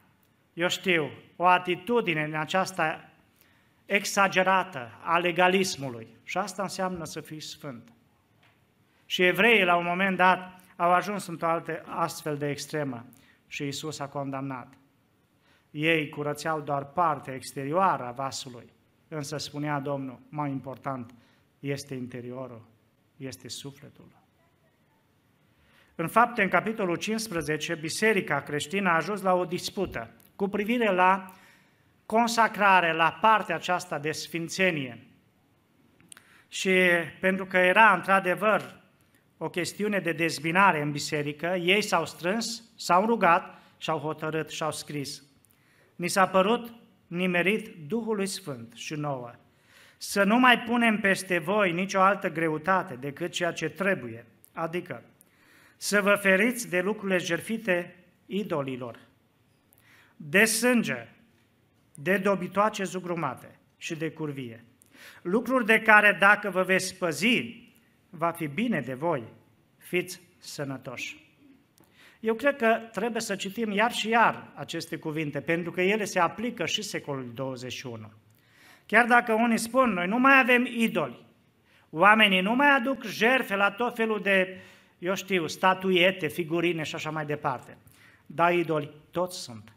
eu 0.53 0.67
știu, 0.67 1.11
o 1.35 1.45
atitudine 1.45 2.23
în 2.23 2.35
aceasta 2.35 3.09
exagerată 3.85 4.91
a 5.03 5.17
legalismului. 5.17 6.07
Și 6.23 6.37
asta 6.37 6.61
înseamnă 6.61 7.03
să 7.03 7.21
fii 7.21 7.41
sfânt. 7.41 7.91
Și 9.09 9.23
evreii, 9.23 9.63
la 9.63 9.75
un 9.75 9.85
moment 9.85 10.17
dat, 10.17 10.59
au 10.75 10.93
ajuns 10.93 11.27
într-o 11.27 11.47
altă 11.47 11.83
astfel 11.85 12.37
de 12.37 12.49
extremă 12.49 13.05
și 13.47 13.67
Isus 13.67 13.99
a 13.99 14.07
condamnat. 14.07 14.73
Ei 15.71 16.09
curățeau 16.09 16.61
doar 16.61 16.85
partea 16.85 17.33
exterioară 17.33 18.03
a 18.03 18.11
vasului, 18.11 18.73
însă 19.07 19.37
spunea 19.37 19.79
Domnul, 19.79 20.19
mai 20.29 20.49
important 20.49 21.13
este 21.59 21.93
interiorul, 21.93 22.67
este 23.17 23.47
sufletul. 23.47 24.15
În 25.95 26.07
fapte, 26.07 26.43
în 26.43 26.49
capitolul 26.49 26.95
15, 26.95 27.75
biserica 27.75 28.41
creștină 28.41 28.89
a 28.89 28.95
ajuns 28.95 29.21
la 29.21 29.33
o 29.33 29.45
dispută 29.45 30.11
cu 30.35 30.47
privire 30.47 30.91
la 30.91 31.33
consacrare, 32.05 32.93
la 32.93 33.17
partea 33.21 33.55
aceasta 33.55 33.99
de 33.99 34.11
sfințenie. 34.11 35.07
Și 36.47 36.79
pentru 37.19 37.45
că 37.45 37.57
era 37.57 37.93
într-adevăr 37.93 38.81
o 39.37 39.49
chestiune 39.49 39.99
de 39.99 40.11
dezbinare 40.11 40.81
în 40.81 40.91
biserică, 40.91 41.47
ei 41.47 41.81
s-au 41.81 42.05
strâns, 42.05 42.63
s-au 42.75 43.05
rugat 43.05 43.61
și-au 43.77 43.99
hotărât 43.99 44.49
și-au 44.49 44.71
scris. 44.71 45.23
Ni 45.95 46.07
s-a 46.07 46.27
părut 46.27 46.73
nimerit 47.07 47.75
Duhului 47.87 48.27
Sfânt 48.27 48.73
și 48.75 48.93
nouă, 48.93 49.35
să 49.97 50.23
nu 50.23 50.39
mai 50.39 50.59
punem 50.59 50.99
peste 50.99 51.37
voi 51.37 51.71
nicio 51.71 51.99
altă 51.99 52.29
greutate 52.29 52.95
decât 52.95 53.31
ceea 53.31 53.51
ce 53.51 53.69
trebuie, 53.69 54.25
adică 54.53 55.03
să 55.77 56.01
vă 56.01 56.15
feriți 56.15 56.69
de 56.69 56.81
lucrurile 56.81 57.17
jerfite 57.17 57.95
idolilor, 58.25 58.99
de 60.15 60.45
sânge, 60.45 61.07
de 61.93 62.17
dobitoace 62.17 62.83
zugrumate 62.83 63.59
și 63.77 63.95
de 63.95 64.11
curvie. 64.11 64.65
Lucruri 65.21 65.65
de 65.65 65.81
care 65.81 66.17
dacă 66.19 66.49
vă 66.49 66.63
veți 66.63 66.95
păzi, 66.95 67.66
va 68.09 68.31
fi 68.31 68.47
bine 68.47 68.79
de 68.79 68.93
voi, 68.93 69.23
fiți 69.77 70.21
sănătoși. 70.37 71.25
Eu 72.19 72.33
cred 72.33 72.55
că 72.55 72.79
trebuie 72.91 73.21
să 73.21 73.35
citim 73.35 73.71
iar 73.71 73.91
și 73.91 74.09
iar 74.09 74.51
aceste 74.55 74.97
cuvinte, 74.97 75.41
pentru 75.41 75.71
că 75.71 75.81
ele 75.81 76.03
se 76.03 76.19
aplică 76.19 76.65
și 76.65 76.81
secolul 76.81 77.31
21. 77.33 78.11
Chiar 78.85 79.05
dacă 79.05 79.33
unii 79.33 79.57
spun, 79.57 79.89
noi 79.89 80.07
nu 80.07 80.19
mai 80.19 80.39
avem 80.39 80.65
idoli, 80.65 81.25
oamenii 81.89 82.41
nu 82.41 82.55
mai 82.55 82.69
aduc 82.69 83.03
jerfe 83.03 83.55
la 83.55 83.71
tot 83.71 83.95
felul 83.95 84.21
de, 84.21 84.61
eu 84.97 85.15
știu, 85.15 85.47
statuiete, 85.47 86.27
figurine 86.27 86.83
și 86.83 86.95
așa 86.95 87.09
mai 87.09 87.25
departe. 87.25 87.77
dar 88.25 88.53
idoli 88.53 88.91
toți 89.11 89.41
sunt. 89.41 89.71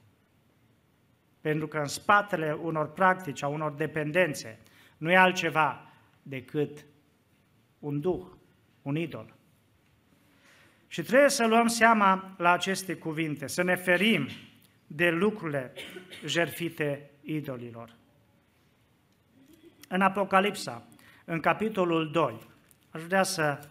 Pentru 1.40 1.66
că 1.66 1.78
în 1.78 1.86
spatele 1.86 2.58
unor 2.62 2.92
practici, 2.92 3.42
a 3.42 3.48
unor 3.48 3.72
dependențe, 3.72 4.58
nu 4.96 5.10
e 5.10 5.16
altceva 5.16 5.92
decât 6.22 6.84
un 7.80 8.00
duh, 8.00 8.26
un 8.82 8.96
idol. 8.96 9.34
Și 10.88 11.02
trebuie 11.02 11.28
să 11.28 11.46
luăm 11.46 11.66
seama 11.66 12.34
la 12.38 12.50
aceste 12.50 12.94
cuvinte, 12.94 13.46
să 13.46 13.62
ne 13.62 13.74
ferim 13.74 14.28
de 14.86 15.10
lucrurile 15.10 15.72
jerfite 16.26 17.10
idolilor. 17.22 17.94
În 19.88 20.00
Apocalipsa, 20.00 20.86
în 21.24 21.40
capitolul 21.40 22.10
2, 22.10 22.38
aș 22.90 23.02
vrea 23.02 23.22
să 23.22 23.68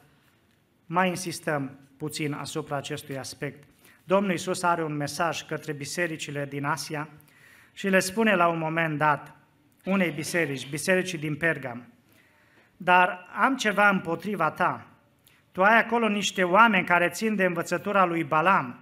mai 0.86 1.08
insistăm 1.08 1.80
puțin 1.98 2.34
asupra 2.34 2.76
acestui 2.76 3.18
aspect. 3.18 3.64
Domnul 4.04 4.32
Iisus 4.32 4.64
are 4.64 4.84
un 4.84 4.96
mesaj 4.96 5.46
către 5.46 5.74
bisericile 5.74 6.46
din 6.46 6.64
Asia 6.64 7.10
și 7.74 7.90
le 7.90 8.00
spune 8.00 8.36
la 8.36 8.48
un 8.48 8.58
moment 8.58 8.98
dat 8.98 9.36
unei 9.86 10.12
biserici, 10.12 10.70
bisericii 10.70 11.18
din 11.18 11.36
Pergam, 11.36 11.94
dar 12.82 13.28
am 13.36 13.56
ceva 13.56 13.90
împotriva 13.90 14.52
ta. 14.52 14.86
Tu 15.52 15.64
ai 15.64 15.80
acolo 15.80 16.08
niște 16.08 16.44
oameni 16.44 16.86
care 16.86 17.10
țin 17.10 17.36
de 17.36 17.44
învățătura 17.44 18.06
lui 18.06 18.24
Balam, 18.24 18.80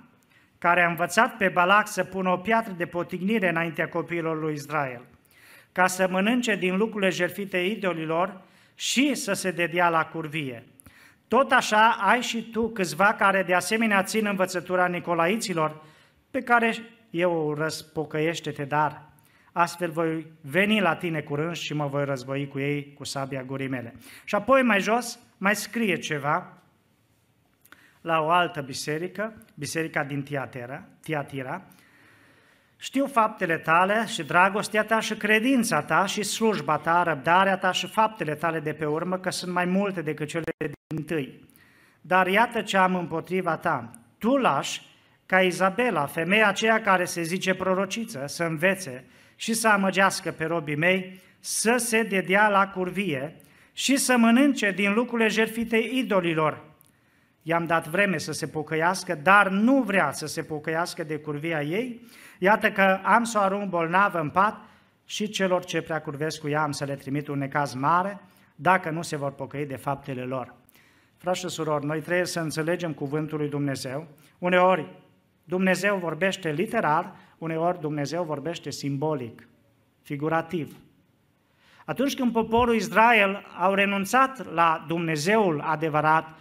care 0.58 0.84
a 0.84 0.90
învățat 0.90 1.38
pe 1.38 1.48
Balac 1.48 1.88
să 1.88 2.04
pună 2.04 2.30
o 2.30 2.38
piatră 2.38 2.74
de 2.78 2.86
potignire 2.86 3.50
înaintea 3.50 3.90
copiilor 3.90 4.40
lui 4.40 4.54
Israel, 4.54 5.02
ca 5.72 5.88
să 5.88 6.08
mănânce 6.10 6.56
din 6.56 6.78
lucrurile 6.78 7.10
jertfite 7.10 7.58
idolilor 7.58 8.42
și 8.76 9.16
să 9.16 9.34
se 9.34 9.52
dedea 9.52 9.90
la 9.90 10.06
curvie. 10.06 10.64
Tot 11.28 11.52
așa 11.52 11.98
ai 12.00 12.22
și 12.22 12.50
tu 12.52 12.70
câțiva 12.70 13.14
care 13.14 13.44
de 13.44 13.54
asemenea 13.54 14.04
țin 14.04 14.26
învățătura 14.26 14.88
Nicolaiților, 14.88 15.82
pe 16.32 16.42
care 16.42 16.74
eu 17.10 17.32
o 17.32 17.54
răspocăiește-te, 17.54 18.64
dar 18.64 19.02
astfel 19.58 19.92
voi 19.92 20.26
veni 20.42 20.80
la 20.80 20.96
tine 20.96 21.22
curând 21.22 21.56
și 21.56 21.74
mă 21.74 21.88
voi 21.88 22.06
război 22.06 22.48
cu 22.48 22.60
ei 22.60 22.94
cu 22.94 23.04
sabia 23.04 23.44
gurii 23.44 23.68
mele. 23.68 23.96
Și 24.24 24.36
apoi 24.36 24.62
mai 24.62 24.80
jos 24.80 25.20
mai 25.38 25.56
scrie 25.56 25.98
ceva 25.98 26.58
la 28.02 28.22
o 28.22 28.30
altă 28.30 28.62
biserică, 28.62 29.34
biserica 29.56 30.04
din 30.04 30.24
Tiatira, 30.24 30.84
Tiatira 31.02 31.62
știu 32.78 33.06
faptele 33.06 33.58
tale 33.58 34.06
și 34.08 34.24
dragostea 34.24 34.84
ta 34.84 35.00
și 35.00 35.16
credința 35.16 35.82
ta 35.82 36.06
și 36.06 36.24
slujba 36.24 36.78
ta, 36.78 37.04
răbdarea 37.04 37.58
ta 37.58 37.72
și 37.72 37.88
faptele 37.88 38.36
tale 38.36 38.60
de 38.60 38.74
pe 38.74 38.86
urmă, 38.86 39.18
că 39.18 39.30
sunt 39.30 39.54
mai 39.54 39.66
multe 39.66 40.02
decât 40.02 40.28
cele 40.28 40.52
din 40.88 41.04
tâi. 41.04 41.46
Dar 42.02 42.28
iată 42.28 42.62
ce 42.62 42.78
am 42.78 42.96
împotriva 42.96 43.58
ta. 43.58 43.92
Tu 44.18 44.36
lași 44.36 44.82
ca 45.28 45.42
Izabela, 45.42 46.06
femeia 46.06 46.48
aceea 46.48 46.82
care 46.82 47.06
se 47.06 47.22
zice 47.22 47.54
prorociță, 47.54 48.24
să 48.28 48.44
învețe 48.44 49.06
și 49.36 49.54
să 49.54 49.68
amăgească 49.68 50.32
pe 50.32 50.46
robii 50.46 50.76
mei, 50.76 51.22
să 51.40 51.76
se 51.78 52.04
dedea 52.04 52.50
la 52.50 52.68
curvie 52.68 53.36
și 53.74 53.98
să 53.98 54.18
mănânce 54.18 54.72
din 54.72 54.94
lucrurile 54.94 55.28
jertfite 55.28 55.78
idolilor. 55.78 56.66
I-am 57.42 57.66
dat 57.66 57.88
vreme 57.88 58.18
să 58.18 58.32
se 58.32 58.48
pocăiască, 58.48 59.16
dar 59.16 59.50
nu 59.50 59.82
vrea 59.82 60.12
să 60.12 60.26
se 60.26 60.44
pocăiască 60.44 61.04
de 61.04 61.18
curvia 61.18 61.62
ei. 61.62 62.02
Iată 62.40 62.72
că 62.72 63.00
am 63.04 63.24
să 63.24 63.38
o 63.38 63.42
arunc 63.42 63.70
bolnavă 63.70 64.20
în 64.20 64.30
pat 64.30 64.60
și 65.06 65.30
celor 65.30 65.66
ce 65.66 65.82
prea 65.82 66.02
curvesc 66.02 66.40
cu 66.40 66.50
ea 66.50 66.62
am 66.62 66.72
să 66.72 66.86
le 66.86 66.96
trimit 66.96 67.28
un 67.28 67.38
necaz 67.38 67.74
mare, 67.74 68.20
dacă 68.56 68.90
nu 68.90 69.02
se 69.02 69.16
vor 69.16 69.32
pocăi 69.32 69.66
de 69.66 69.76
faptele 69.76 70.22
lor. 70.22 70.54
Frați 71.18 71.40
și 71.40 71.50
surori, 71.50 71.86
noi 71.86 72.00
trebuie 72.02 72.26
să 72.26 72.40
înțelegem 72.40 72.94
cuvântul 72.94 73.38
lui 73.38 73.50
Dumnezeu. 73.50 74.08
Uneori 74.38 74.86
Dumnezeu 75.48 75.98
vorbește 75.98 76.52
literar, 76.52 77.16
uneori 77.38 77.80
Dumnezeu 77.80 78.24
vorbește 78.24 78.70
simbolic, 78.70 79.48
figurativ. 80.02 80.78
Atunci 81.86 82.16
când 82.16 82.32
poporul 82.32 82.76
Israel 82.76 83.46
au 83.60 83.74
renunțat 83.74 84.54
la 84.54 84.86
Dumnezeul 84.88 85.62
adevărat, 85.62 86.36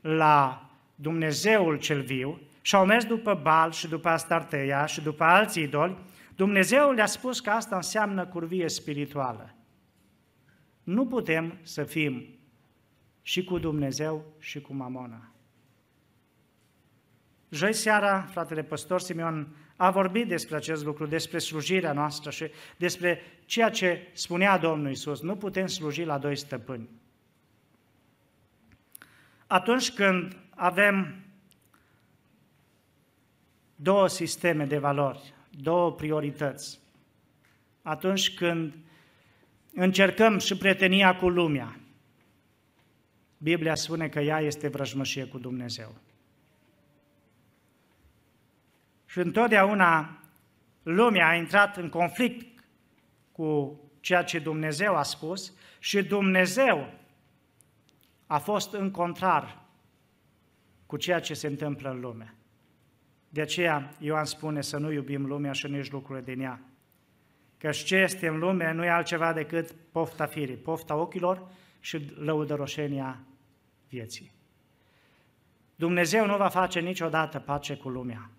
la 0.00 0.66
Dumnezeul 0.94 1.78
cel 1.78 2.02
viu 2.02 2.40
și 2.60 2.74
au 2.74 2.86
mers 2.86 3.04
după 3.04 3.38
Bal 3.42 3.72
și 3.72 3.88
după 3.88 4.08
Astarteia 4.08 4.86
și 4.86 5.00
după 5.00 5.24
alți 5.24 5.60
idoli, 5.60 5.96
Dumnezeu 6.36 6.90
le-a 6.90 7.06
spus 7.06 7.40
că 7.40 7.50
asta 7.50 7.76
înseamnă 7.76 8.26
curvie 8.26 8.68
spirituală. 8.68 9.54
Nu 10.82 11.06
putem 11.06 11.58
să 11.62 11.84
fim 11.84 12.26
și 13.22 13.44
cu 13.44 13.58
Dumnezeu 13.58 14.24
și 14.38 14.60
cu 14.60 14.74
Mamona. 14.74 15.30
Joi 17.50 17.72
seara, 17.72 18.20
fratele 18.20 18.62
păstor 18.62 19.00
Simeon 19.00 19.56
a 19.76 19.90
vorbit 19.90 20.28
despre 20.28 20.56
acest 20.56 20.84
lucru, 20.84 21.06
despre 21.06 21.38
slujirea 21.38 21.92
noastră 21.92 22.30
și 22.30 22.50
despre 22.76 23.20
ceea 23.44 23.70
ce 23.70 24.08
spunea 24.12 24.58
Domnul 24.58 24.90
Isus. 24.90 25.20
Nu 25.20 25.36
putem 25.36 25.66
sluji 25.66 26.04
la 26.04 26.18
doi 26.18 26.36
stăpâni. 26.36 26.88
Atunci 29.46 29.92
când 29.92 30.36
avem 30.54 31.24
două 33.76 34.08
sisteme 34.08 34.64
de 34.64 34.78
valori, 34.78 35.34
două 35.50 35.92
priorități, 35.92 36.78
atunci 37.82 38.34
când 38.34 38.74
încercăm 39.74 40.38
și 40.38 40.56
prietenia 40.56 41.16
cu 41.16 41.28
lumea, 41.28 41.80
Biblia 43.38 43.74
spune 43.74 44.08
că 44.08 44.20
ea 44.20 44.40
este 44.40 44.68
vrăjmășie 44.68 45.24
cu 45.24 45.38
Dumnezeu. 45.38 45.94
Și 49.16 49.22
întotdeauna 49.22 50.18
lumea 50.82 51.28
a 51.28 51.34
intrat 51.34 51.76
în 51.76 51.88
conflict 51.88 52.64
cu 53.32 53.80
ceea 54.00 54.22
ce 54.22 54.38
Dumnezeu 54.38 54.96
a 54.96 55.02
spus 55.02 55.52
și 55.78 56.02
Dumnezeu 56.02 56.92
a 58.26 58.38
fost 58.38 58.72
în 58.72 58.90
contrar 58.90 59.62
cu 60.86 60.96
ceea 60.96 61.20
ce 61.20 61.34
se 61.34 61.46
întâmplă 61.46 61.90
în 61.90 62.00
lume. 62.00 62.34
De 63.28 63.40
aceea 63.40 63.94
Ioan 63.98 64.24
spune 64.24 64.60
să 64.60 64.76
nu 64.76 64.92
iubim 64.92 65.26
lumea 65.26 65.52
și 65.52 65.66
nici 65.66 65.90
lucrurile 65.90 66.32
din 66.34 66.42
ea. 66.42 66.60
Că 67.58 67.70
ce 67.70 67.96
este 67.96 68.28
în 68.28 68.38
lume 68.38 68.72
nu 68.72 68.84
e 68.84 68.90
altceva 68.90 69.32
decât 69.32 69.74
pofta 69.92 70.26
firii, 70.26 70.56
pofta 70.56 70.94
ochilor 70.94 71.48
și 71.80 72.14
lăudăroșenia 72.18 73.18
vieții. 73.88 74.32
Dumnezeu 75.76 76.26
nu 76.26 76.36
va 76.36 76.48
face 76.48 76.80
niciodată 76.80 77.38
pace 77.38 77.76
cu 77.76 77.88
lumea 77.88 78.30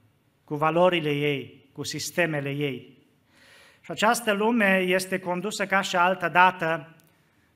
cu 0.47 0.55
valorile 0.55 1.11
ei, 1.11 1.69
cu 1.71 1.83
sistemele 1.83 2.49
ei. 2.49 2.97
Și 3.81 3.91
această 3.91 4.31
lume 4.31 4.77
este 4.77 5.19
condusă 5.19 5.65
ca 5.65 5.81
și 5.81 5.95
altă 5.95 6.29
dată 6.29 6.95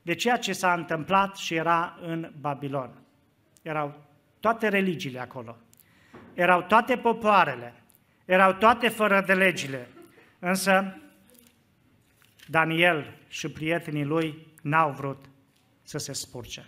de 0.02 0.14
ceea 0.14 0.36
ce 0.36 0.52
s-a 0.52 0.72
întâmplat 0.72 1.36
și 1.36 1.54
era 1.54 1.98
în 2.02 2.32
Babilon. 2.40 2.90
Erau 3.62 3.94
toate 4.40 4.68
religiile 4.68 5.20
acolo, 5.20 5.56
erau 6.34 6.62
toate 6.62 6.96
popoarele, 6.96 7.74
erau 8.24 8.52
toate 8.52 8.88
fără 8.88 9.22
de 9.26 9.34
legile, 9.34 9.88
însă 10.38 11.00
Daniel 12.48 13.18
și 13.28 13.50
prietenii 13.50 14.04
lui 14.04 14.46
n-au 14.62 14.90
vrut 14.90 15.24
să 15.82 15.98
se 15.98 16.12
spurce. 16.12 16.66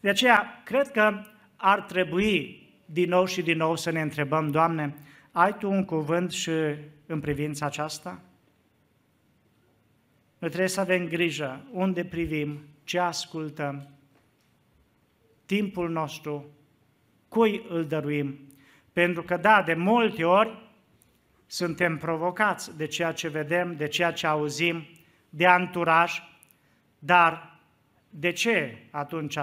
De 0.00 0.08
aceea, 0.08 0.62
cred 0.64 0.90
că 0.90 1.22
ar 1.56 1.80
trebui 1.80 2.68
din 2.84 3.08
nou 3.08 3.24
și 3.24 3.42
din 3.42 3.56
nou 3.56 3.76
să 3.76 3.90
ne 3.90 4.00
întrebăm, 4.00 4.50
Doamne, 4.50 4.94
ai 5.32 5.56
tu 5.56 5.70
un 5.70 5.84
cuvânt 5.84 6.30
și 6.30 6.50
în 7.06 7.20
privința 7.20 7.66
aceasta? 7.66 8.20
Noi 10.38 10.48
trebuie 10.50 10.68
să 10.68 10.80
avem 10.80 11.06
grijă 11.06 11.66
unde 11.72 12.04
privim, 12.04 12.60
ce 12.84 12.98
ascultăm, 12.98 13.88
timpul 15.46 15.90
nostru, 15.90 16.50
cui 17.28 17.66
îl 17.68 17.86
dăruim. 17.86 18.38
Pentru 18.92 19.22
că, 19.22 19.36
da, 19.36 19.62
de 19.62 19.74
multe 19.74 20.24
ori 20.24 20.70
suntem 21.46 21.96
provocați 21.96 22.76
de 22.76 22.86
ceea 22.86 23.12
ce 23.12 23.28
vedem, 23.28 23.76
de 23.76 23.88
ceea 23.88 24.12
ce 24.12 24.26
auzim, 24.26 24.86
de 25.30 25.46
anturaj, 25.46 26.22
dar 26.98 27.60
de 28.10 28.32
ce 28.32 28.78
atunci 28.90 29.38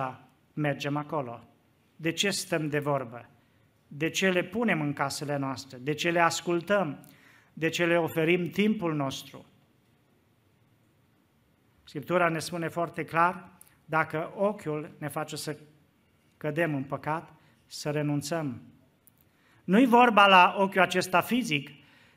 mergem 0.54 0.98
acolo? 0.98 1.44
De 1.96 2.12
ce 2.12 2.30
stăm 2.30 2.70
de 2.70 2.80
vorbă? 2.80 3.30
De 3.88 4.10
ce 4.10 4.30
le 4.30 4.44
punem 4.44 4.82
în 4.82 4.94
casele 4.94 5.38
noastre, 5.38 5.78
de 5.78 5.94
ce 5.94 6.12
le 6.12 6.20
ascultăm, 6.20 7.06
de 7.54 7.70
ce 7.70 7.86
le 7.86 7.98
oferim 7.98 8.50
timpul 8.50 8.96
nostru. 8.96 9.46
Scriptura 11.84 12.30
ne 12.30 12.40
spune 12.40 12.68
foarte 12.68 13.04
clar, 13.04 13.50
dacă 13.86 14.32
ochiul 14.36 14.96
ne 14.98 15.08
face 15.08 15.36
să 15.36 15.58
cădem 16.38 16.76
în 16.76 16.84
păcat, 16.84 17.34
să 17.66 17.92
renunțăm. 17.92 18.62
Nu-i 19.64 19.86
vorba 19.86 20.28
la 20.28 20.56
ochiul 20.58 20.82
acesta 20.82 21.22
fizic, 21.22 21.70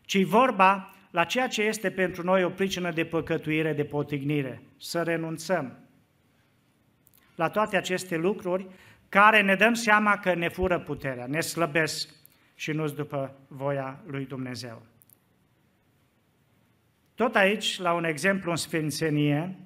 ci 0.02 0.22
vorba 0.22 0.92
la 1.10 1.24
ceea 1.24 1.48
ce 1.48 1.62
este 1.62 1.90
pentru 1.90 2.22
noi 2.22 2.44
o 2.44 2.50
pricină 2.50 2.90
de 2.90 3.04
păcătuire, 3.04 3.72
de 3.72 3.84
potignire, 3.84 4.62
să 4.76 5.02
renunțăm. 5.02 5.78
La 7.34 7.48
toate 7.48 7.76
aceste 7.76 8.16
lucruri 8.16 8.66
care 9.08 9.42
ne 9.42 9.54
dăm 9.54 9.74
seama 9.74 10.18
că 10.18 10.34
ne 10.34 10.48
fură 10.48 10.80
puterea, 10.80 11.26
ne 11.26 11.40
slăbesc 11.40 12.08
și 12.54 12.72
nu 12.72 12.88
după 12.88 13.36
voia 13.48 14.00
lui 14.06 14.26
Dumnezeu. 14.26 14.82
Tot 17.14 17.36
aici, 17.36 17.78
la 17.78 17.92
un 17.92 18.04
exemplu 18.04 18.50
în 18.50 18.56
Sfințenie, 18.56 19.56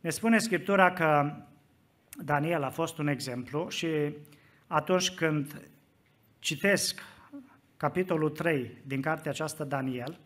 ne 0.00 0.10
spune 0.10 0.38
Scriptura 0.38 0.92
că 0.92 1.36
Daniel 2.10 2.62
a 2.62 2.70
fost 2.70 2.98
un 2.98 3.06
exemplu 3.06 3.68
și 3.68 3.88
atunci 4.66 5.10
când 5.10 5.68
citesc 6.38 7.00
capitolul 7.76 8.30
3 8.30 8.70
din 8.82 9.00
cartea 9.00 9.30
aceasta 9.30 9.64
Daniel 9.64 10.20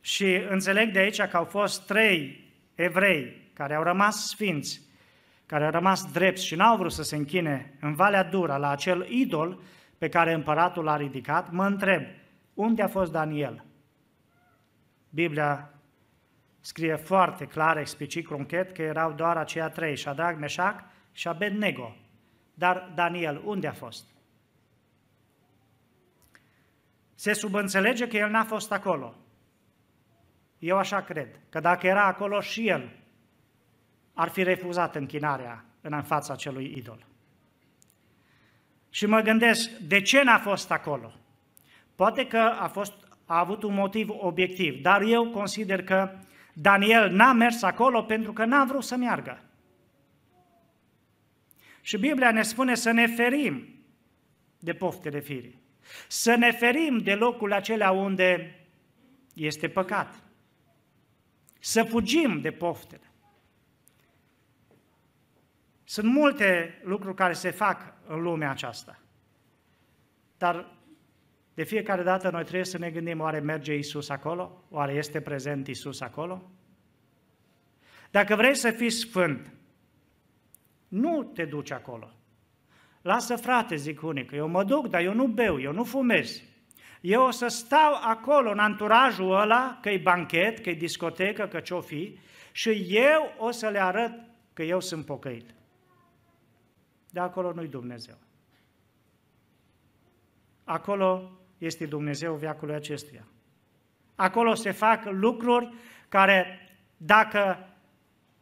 și 0.00 0.34
înțeleg 0.48 0.92
de 0.92 0.98
aici 0.98 1.22
că 1.22 1.36
au 1.36 1.44
fost 1.44 1.86
trei 1.86 2.44
evrei 2.74 3.50
care 3.52 3.74
au 3.74 3.82
rămas 3.82 4.28
sfinți, 4.28 4.80
care 5.46 5.64
au 5.64 5.70
rămas 5.70 6.12
drepți 6.12 6.46
și 6.46 6.54
n-au 6.54 6.76
vrut 6.76 6.92
să 6.92 7.02
se 7.02 7.16
închine 7.16 7.76
în 7.80 7.94
Valea 7.94 8.24
Dura 8.24 8.56
la 8.56 8.70
acel 8.70 9.06
idol 9.08 9.60
pe 9.98 10.08
care 10.08 10.32
împăratul 10.32 10.84
l-a 10.84 10.96
ridicat, 10.96 11.50
mă 11.50 11.66
întreb, 11.66 12.02
unde 12.54 12.82
a 12.82 12.88
fost 12.88 13.12
Daniel? 13.12 13.64
Biblia 15.10 15.70
scrie 16.60 16.94
foarte 16.94 17.44
clar, 17.44 17.76
explicit, 17.76 18.26
concret, 18.26 18.72
că 18.72 18.82
erau 18.82 19.12
doar 19.12 19.36
aceia 19.36 19.68
trei, 19.68 19.96
Shadrach, 19.96 20.38
Meșac 20.38 20.84
și 21.12 21.28
Abednego. 21.28 21.96
Dar 22.54 22.92
Daniel, 22.94 23.42
unde 23.44 23.66
a 23.66 23.72
fost? 23.72 24.04
Se 27.14 27.32
subînțelege 27.32 28.08
că 28.08 28.16
el 28.16 28.30
n-a 28.30 28.44
fost 28.44 28.72
acolo. 28.72 29.14
Eu 30.58 30.76
așa 30.76 31.02
cred, 31.02 31.40
că 31.48 31.60
dacă 31.60 31.86
era 31.86 32.04
acolo 32.04 32.40
și 32.40 32.68
el, 32.68 32.90
ar 34.18 34.28
fi 34.28 34.42
refuzat 34.42 34.94
închinarea 34.94 35.64
în 35.80 36.02
fața 36.02 36.32
acelui 36.32 36.74
idol. 36.76 37.06
Și 38.90 39.06
mă 39.06 39.20
gândesc, 39.20 39.70
de 39.70 40.00
ce 40.00 40.22
n-a 40.22 40.38
fost 40.38 40.70
acolo? 40.70 41.12
Poate 41.94 42.26
că 42.26 42.38
a, 42.38 42.68
fost, 42.68 42.92
a 43.24 43.38
avut 43.38 43.62
un 43.62 43.74
motiv 43.74 44.08
obiectiv, 44.10 44.82
dar 44.82 45.02
eu 45.02 45.30
consider 45.30 45.84
că 45.84 46.18
Daniel 46.52 47.10
n-a 47.10 47.32
mers 47.32 47.62
acolo 47.62 48.02
pentru 48.02 48.32
că 48.32 48.44
n-a 48.44 48.64
vrut 48.64 48.84
să 48.84 48.96
meargă. 48.96 49.42
Și 51.80 51.98
Biblia 51.98 52.30
ne 52.30 52.42
spune 52.42 52.74
să 52.74 52.90
ne 52.90 53.06
ferim 53.06 53.68
de 54.58 54.72
poftele 54.72 55.20
firii. 55.20 55.60
Să 56.08 56.34
ne 56.34 56.50
ferim 56.50 56.98
de 56.98 57.14
locul 57.14 57.52
acelea 57.52 57.90
unde 57.90 58.60
este 59.34 59.68
păcat. 59.68 60.14
Să 61.58 61.82
fugim 61.82 62.40
de 62.40 62.50
poftele. 62.50 63.10
Sunt 65.88 66.12
multe 66.12 66.80
lucruri 66.84 67.14
care 67.14 67.32
se 67.32 67.50
fac 67.50 67.94
în 68.06 68.22
lumea 68.22 68.50
aceasta. 68.50 68.98
Dar 70.38 70.74
de 71.54 71.62
fiecare 71.62 72.02
dată 72.02 72.30
noi 72.30 72.42
trebuie 72.42 72.64
să 72.64 72.78
ne 72.78 72.90
gândim, 72.90 73.20
oare 73.20 73.38
merge 73.38 73.74
Isus 73.74 74.08
acolo? 74.08 74.64
Oare 74.70 74.92
este 74.92 75.20
prezent 75.20 75.66
Isus 75.66 76.00
acolo? 76.00 76.50
Dacă 78.10 78.36
vrei 78.36 78.54
să 78.54 78.70
fii 78.70 78.90
sfânt, 78.90 79.52
nu 80.88 81.22
te 81.22 81.44
duci 81.44 81.70
acolo. 81.70 82.10
Lasă 83.02 83.36
frate, 83.36 83.76
zic 83.76 84.02
unii, 84.02 84.24
că 84.24 84.34
eu 84.34 84.48
mă 84.48 84.64
duc, 84.64 84.88
dar 84.88 85.00
eu 85.00 85.14
nu 85.14 85.26
beau, 85.26 85.60
eu 85.60 85.72
nu 85.72 85.84
fumez. 85.84 86.42
Eu 87.00 87.26
o 87.26 87.30
să 87.30 87.46
stau 87.46 87.94
acolo 88.02 88.50
în 88.50 88.58
anturajul 88.58 89.40
ăla, 89.40 89.78
că 89.82 89.90
e 89.90 89.98
banchet, 89.98 90.58
că 90.58 90.70
e 90.70 90.74
discotecă, 90.74 91.46
că 91.46 91.60
ce-o 91.60 91.80
fi, 91.80 92.18
și 92.52 92.86
eu 92.88 93.32
o 93.38 93.50
să 93.50 93.68
le 93.68 93.82
arăt 93.82 94.12
că 94.52 94.62
eu 94.62 94.80
sunt 94.80 95.04
pocăit. 95.04 95.55
De 97.16 97.22
acolo 97.22 97.52
nu-i 97.52 97.68
Dumnezeu. 97.68 98.18
Acolo 100.64 101.38
este 101.58 101.86
Dumnezeu 101.86 102.34
viacului 102.34 102.74
acestuia. 102.74 103.26
Acolo 104.14 104.54
se 104.54 104.70
fac 104.70 105.04
lucruri 105.04 105.74
care, 106.08 106.68
dacă 106.96 107.68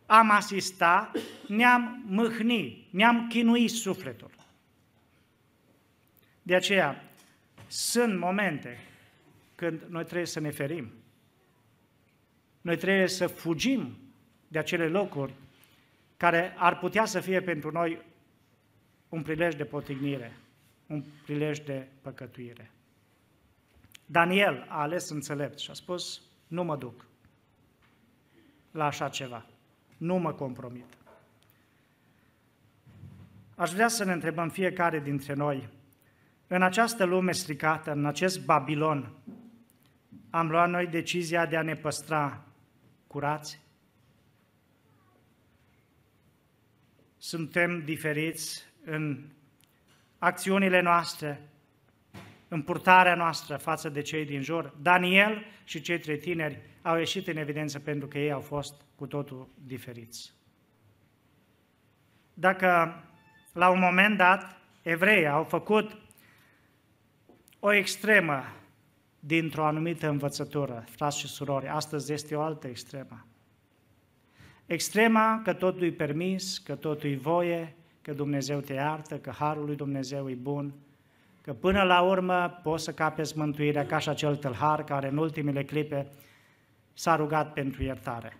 am 0.07 0.31
asista, 0.31 1.11
ne-am 1.49 2.03
mâhni, 2.07 2.89
ne-am 2.91 3.29
chinuit 3.29 3.71
sufletul. 3.71 4.31
De 6.43 6.55
aceea, 6.55 7.05
sunt 7.67 8.19
momente 8.19 8.79
când 9.55 9.83
noi 9.89 10.05
trebuie 10.05 10.27
să 10.27 10.41
ne 10.41 10.51
ferim. 10.51 10.93
Noi 12.61 12.77
trebuie 12.77 13.09
să 13.09 13.27
fugim 13.27 13.97
de 14.49 14.59
acele 14.59 14.89
locuri 14.89 15.35
care 16.17 16.55
ar 16.57 16.79
putea 16.79 17.05
să 17.05 17.21
fie 17.21 17.41
pentru 17.41 17.71
noi 17.71 18.13
un 19.15 19.23
prilej 19.23 19.55
de 19.55 19.65
potignire, 19.65 20.37
un 20.87 21.05
prilej 21.23 21.59
de 21.59 21.87
păcătuire. 22.01 22.71
Daniel 24.07 24.67
a 24.69 24.81
ales 24.81 25.09
înțelept 25.09 25.59
și 25.59 25.71
a 25.71 25.73
spus, 25.73 26.23
nu 26.47 26.65
mă 26.65 26.77
duc 26.77 27.05
la 28.71 28.85
așa 28.85 29.09
ceva, 29.09 29.47
nu 29.97 30.17
mă 30.17 30.33
compromit. 30.33 30.85
Aș 33.55 33.73
vrea 33.73 33.89
să 33.89 34.05
ne 34.05 34.13
întrebăm 34.13 34.49
fiecare 34.49 35.01
dintre 35.01 35.35
noi, 35.35 35.69
în 36.47 36.63
această 36.63 37.05
lume 37.05 37.33
stricată, 37.33 37.93
în 37.93 38.07
acest 38.07 38.45
Babilon, 38.45 39.13
am 40.31 40.51
luat 40.51 40.71
noi 40.71 40.87
decizia 40.87 41.47
de 41.47 41.57
a 41.57 41.63
ne 41.63 41.77
păstra 41.77 42.45
curați? 43.07 43.61
Suntem 47.19 47.85
diferiți 47.85 48.74
în 48.85 49.25
acțiunile 50.19 50.81
noastre, 50.81 51.49
în 52.49 52.63
purtarea 52.63 53.15
noastră 53.15 53.57
față 53.57 53.89
de 53.89 54.01
cei 54.01 54.25
din 54.25 54.43
jur. 54.43 54.75
Daniel 54.83 55.45
și 55.65 55.81
cei 55.81 55.99
trei 55.99 56.19
tineri 56.19 56.61
au 56.83 56.97
ieșit 56.97 57.27
în 57.27 57.37
evidență 57.37 57.79
pentru 57.79 58.07
că 58.09 58.19
ei 58.19 58.33
au 58.33 58.41
fost 58.41 58.75
cu 58.95 59.07
totul 59.07 59.49
diferiți. 59.67 60.33
Dacă 62.35 63.03
la 63.53 63.69
un 63.69 63.79
moment 63.79 64.17
dat 64.17 64.57
evreii 64.83 65.29
au 65.29 65.45
făcut 65.45 65.97
o 67.59 67.73
extremă 67.73 68.45
dintr-o 69.19 69.67
anumită 69.67 70.09
învățătură, 70.09 70.85
frați 70.89 71.19
și 71.19 71.27
surori, 71.27 71.69
astăzi 71.69 72.13
este 72.13 72.35
o 72.37 72.41
altă 72.41 72.67
extremă. 72.67 73.27
Extrema 74.67 75.41
că 75.45 75.53
totul 75.53 75.83
e 75.83 75.91
permis, 75.91 76.59
că 76.59 76.75
totul 76.75 77.11
e 77.11 77.17
voie, 77.17 77.77
că 78.05 78.13
Dumnezeu 78.13 78.61
te 78.61 78.73
iartă, 78.73 79.19
că 79.19 79.31
Harul 79.31 79.65
lui 79.65 79.77
Dumnezeu 79.77 80.31
e 80.31 80.35
bun, 80.35 80.75
că 81.41 81.53
până 81.53 81.83
la 81.83 82.01
urmă 82.01 82.61
poți 82.63 82.85
să 82.85 82.93
capeți 82.93 83.39
mântuirea 83.39 83.87
ca 83.87 83.99
și 83.99 84.09
acel 84.09 84.37
tâlhar 84.37 84.85
care 84.85 85.09
în 85.09 85.17
ultimele 85.17 85.65
clipe 85.65 86.11
s-a 86.93 87.17
rugat 87.17 87.53
pentru 87.53 87.83
iertare. 87.83 88.37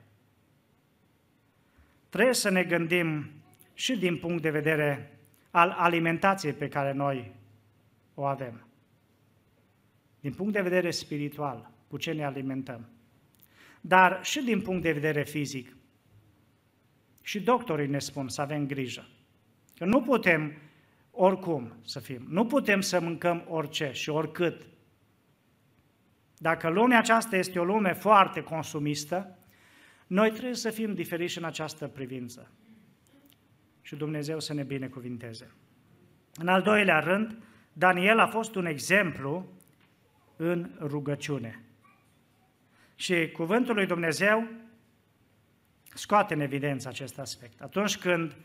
Trebuie 2.09 2.35
să 2.35 2.51
ne 2.51 2.65
gândim 2.65 3.31
și 3.73 3.99
din 3.99 4.19
punct 4.19 4.43
de 4.43 4.51
vedere 4.51 5.19
al 5.51 5.71
alimentației 5.71 6.53
pe 6.53 6.69
care 6.69 6.93
noi 6.93 7.33
o 8.15 8.25
avem. 8.25 8.67
Din 10.21 10.33
punct 10.33 10.53
de 10.53 10.61
vedere 10.61 10.91
spiritual, 10.91 11.71
cu 11.89 11.97
ce 11.97 12.13
ne 12.13 12.25
alimentăm. 12.25 12.89
Dar 13.81 14.25
și 14.25 14.43
din 14.43 14.61
punct 14.61 14.83
de 14.83 14.93
vedere 14.93 15.23
fizic. 15.23 15.77
Și 17.23 17.41
doctorii 17.41 17.89
ne 17.89 17.99
spun 17.99 18.29
să 18.29 18.41
avem 18.41 18.67
grijă. 18.67 19.09
Că 19.77 19.85
nu 19.85 20.03
putem 20.03 20.53
oricum 21.11 21.73
să 21.85 22.01
fim. 22.01 22.27
Nu 22.29 22.47
putem 22.47 22.81
să 22.81 23.01
mâncăm 23.01 23.45
orice 23.49 23.91
și 23.93 24.11
oricât. 24.11 24.67
Dacă 26.39 26.69
lumea 26.69 26.99
aceasta 26.99 27.37
este 27.37 27.59
o 27.59 27.65
lume 27.65 27.93
foarte 27.93 28.43
consumistă, 28.43 29.39
noi 30.07 30.31
trebuie 30.31 30.55
să 30.55 30.71
fim 30.71 30.95
diferiți 30.95 31.39
în 31.39 31.45
această 31.45 31.89
privință. 31.89 32.51
Și 33.83 33.97
Dumnezeu 33.97 34.41
să 34.41 34.55
ne 34.55 34.63
binecuvinteze. 34.63 35.55
În 36.35 36.49
al 36.49 36.63
doilea 36.63 36.99
rând, 36.99 37.39
Daniel 37.73 38.19
a 38.19 38.27
fost 38.27 38.55
un 38.55 38.67
exemplu 38.67 39.47
în 40.37 40.71
rugăciune. 40.81 41.63
Și 42.95 43.31
cuvântul 43.31 43.75
lui 43.75 43.87
Dumnezeu 43.87 44.49
scoate 45.95 46.35
în 46.35 46.41
evidență 46.41 46.89
acest 46.89 47.19
aspect. 47.19 47.61
Atunci 47.61 47.99
când 47.99 48.37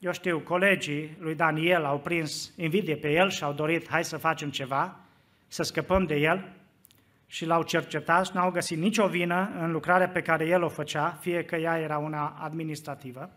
eu 0.00 0.12
știu, 0.12 0.38
colegii 0.38 1.16
lui 1.18 1.34
Daniel 1.34 1.84
au 1.84 1.98
prins 1.98 2.52
invidie 2.56 2.96
pe 2.96 3.12
el 3.12 3.30
și 3.30 3.44
au 3.44 3.52
dorit, 3.52 3.88
hai 3.88 4.04
să 4.04 4.16
facem 4.16 4.50
ceva, 4.50 5.00
să 5.48 5.62
scăpăm 5.62 6.04
de 6.04 6.14
el 6.14 6.52
și 7.26 7.46
l-au 7.46 7.62
cercetat 7.62 8.26
și 8.26 8.30
n-au 8.34 8.50
găsit 8.50 8.78
nicio 8.78 9.06
vină 9.06 9.50
în 9.58 9.70
lucrarea 9.70 10.08
pe 10.08 10.22
care 10.22 10.46
el 10.46 10.62
o 10.62 10.68
făcea, 10.68 11.18
fie 11.20 11.44
că 11.44 11.56
ea 11.56 11.78
era 11.78 11.98
una 11.98 12.38
administrativă. 12.40 13.30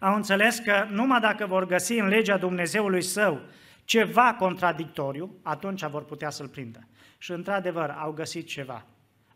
Au 0.00 0.14
înțeles 0.14 0.58
că 0.58 0.86
numai 0.90 1.20
dacă 1.20 1.46
vor 1.46 1.66
găsi 1.66 1.92
în 1.92 2.08
legea 2.08 2.36
Dumnezeului 2.36 3.02
său 3.02 3.40
ceva 3.84 4.34
contradictoriu, 4.38 5.38
atunci 5.42 5.84
vor 5.84 6.04
putea 6.04 6.30
să-l 6.30 6.48
prindă. 6.48 6.86
Și 7.18 7.32
într-adevăr 7.32 7.96
au 7.98 8.12
găsit 8.12 8.46
ceva. 8.46 8.86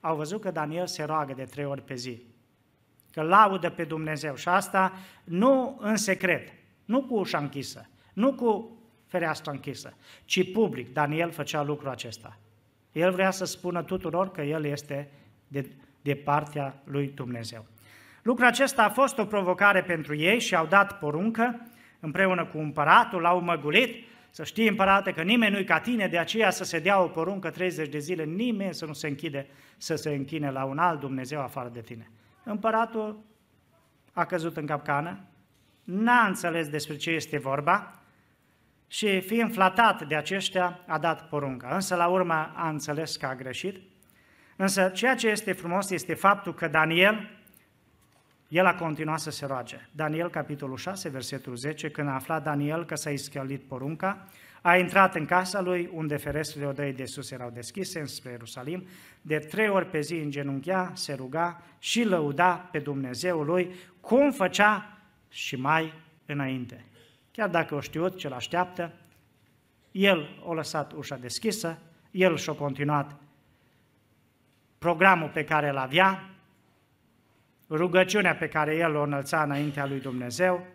Au 0.00 0.16
văzut 0.16 0.40
că 0.40 0.50
Daniel 0.50 0.86
se 0.86 1.02
roagă 1.02 1.32
de 1.32 1.44
trei 1.44 1.64
ori 1.64 1.82
pe 1.82 1.94
zi 1.94 2.29
că 3.12 3.22
laudă 3.22 3.70
pe 3.70 3.84
Dumnezeu 3.84 4.34
și 4.34 4.48
asta 4.48 4.92
nu 5.24 5.78
în 5.80 5.96
secret, 5.96 6.48
nu 6.84 7.02
cu 7.02 7.14
ușa 7.14 7.38
închisă, 7.38 7.88
nu 8.12 8.34
cu 8.34 8.78
fereastră 9.06 9.50
închisă, 9.50 9.94
ci 10.24 10.52
public. 10.52 10.92
Daniel 10.92 11.30
făcea 11.30 11.62
lucrul 11.62 11.90
acesta. 11.90 12.38
El 12.92 13.12
vrea 13.12 13.30
să 13.30 13.44
spună 13.44 13.82
tuturor 13.82 14.30
că 14.30 14.42
el 14.42 14.64
este 14.64 15.10
de, 15.48 15.70
de 16.02 16.14
partea 16.14 16.82
lui 16.84 17.12
Dumnezeu. 17.14 17.66
Lucrul 18.22 18.46
acesta 18.46 18.84
a 18.84 18.88
fost 18.88 19.18
o 19.18 19.24
provocare 19.24 19.82
pentru 19.82 20.16
ei 20.16 20.40
și 20.40 20.54
au 20.54 20.66
dat 20.66 20.98
poruncă 20.98 21.66
împreună 22.00 22.44
cu 22.44 22.58
împăratul, 22.58 23.20
l-au 23.20 23.40
măgulit, 23.40 24.04
să 24.30 24.44
știi 24.44 24.68
împărate 24.68 25.12
că 25.12 25.22
nimeni 25.22 25.52
nu-i 25.52 25.64
ca 25.64 25.80
tine, 25.80 26.06
de 26.06 26.18
aceea 26.18 26.50
să 26.50 26.64
se 26.64 26.78
dea 26.78 27.02
o 27.02 27.06
poruncă 27.06 27.50
30 27.50 27.88
de 27.88 27.98
zile, 27.98 28.24
nimeni 28.24 28.74
să 28.74 28.86
nu 28.86 28.92
se 28.92 29.08
închide, 29.08 29.46
să 29.76 29.94
se 29.94 30.10
închine 30.10 30.50
la 30.50 30.64
un 30.64 30.78
alt 30.78 31.00
Dumnezeu 31.00 31.40
afară 31.40 31.68
de 31.68 31.80
tine. 31.80 32.10
Împăratul 32.42 33.24
a 34.12 34.24
căzut 34.24 34.56
în 34.56 34.66
capcană, 34.66 35.20
n-a 35.84 36.26
înțeles 36.26 36.68
despre 36.68 36.96
ce 36.96 37.10
este 37.10 37.38
vorba 37.38 38.00
și 38.86 39.20
fiind 39.20 39.52
flatat 39.52 40.08
de 40.08 40.16
aceștia, 40.16 40.80
a 40.86 40.98
dat 40.98 41.28
porunca. 41.28 41.74
Însă 41.74 41.94
la 41.94 42.06
urmă 42.06 42.52
a 42.54 42.68
înțeles 42.68 43.16
că 43.16 43.26
a 43.26 43.34
greșit. 43.34 43.76
Însă 44.56 44.88
ceea 44.88 45.14
ce 45.14 45.28
este 45.28 45.52
frumos 45.52 45.90
este 45.90 46.14
faptul 46.14 46.54
că 46.54 46.68
Daniel, 46.68 47.30
el 48.48 48.66
a 48.66 48.74
continuat 48.74 49.18
să 49.18 49.30
se 49.30 49.46
roage. 49.46 49.88
Daniel, 49.92 50.30
capitolul 50.30 50.76
6, 50.76 51.08
versetul 51.08 51.56
10, 51.56 51.90
când 51.90 52.08
a 52.08 52.14
aflat 52.14 52.42
Daniel 52.42 52.84
că 52.84 52.94
s-a 52.94 53.10
ischălit 53.10 53.62
porunca, 53.62 54.26
a 54.62 54.76
intrat 54.76 55.14
în 55.14 55.24
casa 55.24 55.60
lui, 55.60 55.90
unde 55.92 56.16
ferestrele 56.16 56.66
odăii 56.66 56.92
de 56.92 57.04
sus 57.04 57.30
erau 57.30 57.50
deschise, 57.50 58.04
spre 58.04 58.30
Ierusalim, 58.30 58.86
de 59.22 59.38
trei 59.38 59.68
ori 59.68 59.86
pe 59.86 60.00
zi 60.00 60.14
îngenunchea, 60.14 60.92
se 60.94 61.14
ruga 61.14 61.62
și 61.78 62.04
lăuda 62.04 62.68
pe 62.72 62.78
Dumnezeul 62.78 63.44
lui, 63.46 63.74
cum 64.00 64.32
făcea 64.32 64.98
și 65.28 65.56
mai 65.56 65.94
înainte. 66.26 66.84
Chiar 67.30 67.48
dacă 67.48 67.74
o 67.74 67.80
știut 67.80 68.16
ce 68.16 68.28
l-așteaptă, 68.28 68.92
el 69.90 70.42
a 70.48 70.52
lăsat 70.52 70.92
ușa 70.92 71.16
deschisă, 71.16 71.78
el 72.10 72.36
și-a 72.36 72.52
continuat 72.52 73.16
programul 74.78 75.28
pe 75.28 75.44
care 75.44 75.68
îl 75.68 75.76
avea, 75.76 76.30
rugăciunea 77.70 78.34
pe 78.34 78.48
care 78.48 78.76
el 78.76 78.94
o 78.94 79.02
înălța 79.02 79.42
înaintea 79.42 79.86
lui 79.86 80.00
Dumnezeu. 80.00 80.66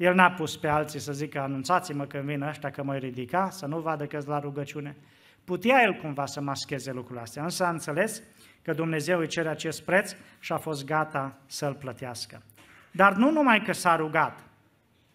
El 0.00 0.14
n-a 0.14 0.30
pus 0.30 0.56
pe 0.56 0.68
alții 0.68 0.98
să 0.98 1.12
zică, 1.12 1.40
anunțați-mă 1.40 2.04
când 2.04 2.24
vin 2.24 2.42
ăștia 2.42 2.70
că 2.70 2.82
mă 2.82 2.96
ridica, 2.96 3.50
să 3.50 3.66
nu 3.66 3.78
vadă 3.78 4.06
că 4.06 4.18
la 4.26 4.38
rugăciune. 4.38 4.96
Putea 5.44 5.82
el 5.82 5.92
cumva 5.92 6.26
să 6.26 6.40
mascheze 6.40 6.92
lucrurile 6.92 7.20
astea, 7.20 7.42
însă 7.42 7.64
a 7.64 7.70
înțeles 7.70 8.22
că 8.62 8.72
Dumnezeu 8.72 9.18
îi 9.18 9.26
cere 9.26 9.48
acest 9.48 9.82
preț 9.82 10.14
și 10.38 10.52
a 10.52 10.56
fost 10.56 10.84
gata 10.84 11.38
să-l 11.46 11.74
plătească. 11.74 12.42
Dar 12.90 13.14
nu 13.14 13.30
numai 13.30 13.62
că 13.62 13.72
s-a 13.72 13.96
rugat 13.96 14.40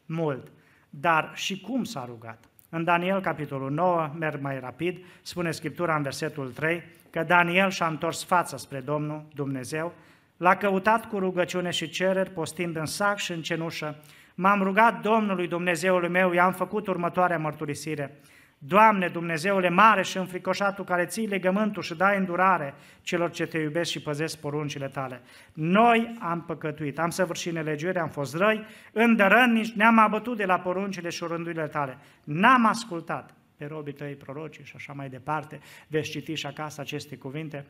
mult, 0.06 0.48
dar 0.89 1.32
și 1.34 1.62
cum 1.62 1.84
s-a 1.84 2.06
rugat. 2.06 2.43
În 2.69 2.84
Daniel, 2.84 3.21
capitolul 3.21 3.71
9, 3.71 4.12
merg 4.17 4.41
mai 4.41 4.60
rapid, 4.60 4.98
spune 5.21 5.52
Scriptura 5.52 5.95
în 5.95 6.02
versetul 6.02 6.52
3, 6.52 6.84
că 7.10 7.24
Daniel 7.24 7.69
și-a 7.69 7.88
întors 7.88 8.24
fața 8.24 8.58
spre 8.58 8.80
Domnul 8.80 9.26
Dumnezeu, 9.36 9.93
l-a 10.38 10.56
căutat 10.56 11.06
cu 11.06 11.19
rugăciune 11.19 11.69
și 11.69 11.89
cereri, 11.89 12.30
postind 12.30 12.76
în 12.76 12.86
sac 12.86 13.17
și 13.17 13.32
în 13.32 13.41
cenușă. 13.41 13.95
M-am 14.36 14.62
rugat 14.62 15.02
Domnului 15.02 15.48
Dumnezeului 15.48 16.10
meu, 16.10 16.34
i-am 16.34 16.52
făcut 16.52 16.88
următoarea 16.88 17.38
mărturisire. 17.38 18.19
Doamne, 18.58 19.08
Dumnezeule 19.08 19.69
mare 19.69 20.04
și 20.04 20.17
înfricoșatul 20.17 20.84
care 20.84 21.06
ții 21.06 21.28
legământul 21.28 21.82
și 21.82 21.95
dai 21.95 22.17
îndurare 22.17 22.74
celor 23.02 23.32
ce 23.32 23.45
te 23.45 23.58
iubesc 23.58 23.91
și 23.91 24.02
păzesc 24.02 24.39
poruncile 24.39 24.88
tale. 24.88 25.21
Noi 25.54 26.17
am 26.19 26.41
păcătuit, 26.41 27.00
am 27.00 27.10
săvârșit 27.10 27.54
nelegiuire, 27.54 28.00
am 28.00 28.10
fost 28.10 28.36
răi, 28.36 28.65
îndărănici, 28.91 29.71
ne-am 29.71 30.00
abătut 30.00 30.38
de 30.38 30.45
la 30.45 30.60
poruncile 30.60 31.10
și 31.10 31.24
rândurile 31.28 31.67
tale. 31.67 31.98
N-am 32.24 32.65
ascultat 32.65 33.34
pe 33.58 33.65
robii 33.65 33.93
tăi 33.93 34.13
proroci 34.13 34.60
și 34.63 34.74
așa 34.76 34.93
mai 34.93 35.10
departe. 35.10 35.60
Veți 35.88 36.10
citi 36.10 36.34
și 36.34 36.45
acasă 36.45 36.82
aceste 36.82 37.15
cuvinte. 37.15 37.65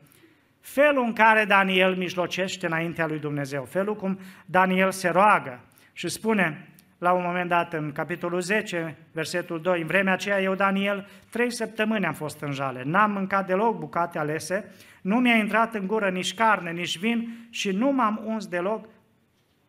Felul 0.59 1.03
în 1.03 1.13
care 1.13 1.45
Daniel 1.45 1.95
mijlocește 1.95 2.65
înaintea 2.65 3.07
lui 3.07 3.19
Dumnezeu, 3.19 3.63
felul 3.63 3.95
cum 3.95 4.19
Daniel 4.45 4.91
se 4.91 5.09
roagă 5.09 5.59
și 5.95 6.09
spune, 6.09 6.69
la 6.97 7.11
un 7.11 7.23
moment 7.25 7.49
dat, 7.49 7.73
în 7.73 7.91
capitolul 7.91 8.41
10, 8.41 8.97
versetul 9.11 9.61
2, 9.61 9.81
în 9.81 9.87
vremea 9.87 10.13
aceea 10.13 10.41
eu, 10.41 10.55
Daniel, 10.55 11.07
trei 11.29 11.51
săptămâni 11.51 12.05
am 12.05 12.13
fost 12.13 12.41
în 12.41 12.51
jale, 12.51 12.83
n-am 12.83 13.11
mâncat 13.11 13.47
deloc 13.47 13.79
bucate 13.79 14.19
alese, 14.19 14.73
nu 15.01 15.15
mi-a 15.15 15.35
intrat 15.35 15.73
în 15.73 15.87
gură 15.87 16.09
nici 16.09 16.33
carne, 16.33 16.71
nici 16.71 16.97
vin 16.97 17.47
și 17.49 17.71
nu 17.71 17.91
m-am 17.91 18.21
uns 18.25 18.47
deloc 18.47 18.87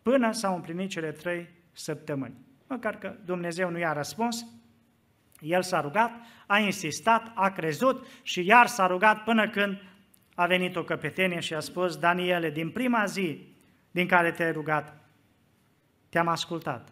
până 0.03 0.33
s-au 0.33 0.55
împlinit 0.55 0.91
cele 0.91 1.11
trei 1.11 1.49
săptămâni. 1.73 2.35
Măcar 2.69 2.99
că 2.99 3.15
Dumnezeu 3.25 3.71
nu 3.71 3.79
i-a 3.79 3.93
răspuns, 3.93 4.47
el 5.41 5.63
s-a 5.63 5.81
rugat, 5.81 6.11
a 6.47 6.59
insistat, 6.59 7.33
a 7.35 7.51
crezut 7.51 8.07
și 8.23 8.47
iar 8.47 8.67
s-a 8.67 8.87
rugat 8.87 9.25
până 9.25 9.49
când 9.49 9.83
a 10.35 10.47
venit 10.47 10.77
o 10.77 10.85
căpetenie 10.85 11.41
și 11.41 11.55
a 11.55 11.61
spus, 11.61 11.97
Daniele, 11.97 12.51
din 12.51 12.71
prima 12.71 13.05
zi 13.05 13.55
din 13.91 14.07
care 14.07 14.31
te-ai 14.31 14.53
rugat, 14.53 15.06
te-am 16.17 16.29
ascultat. 16.29 16.89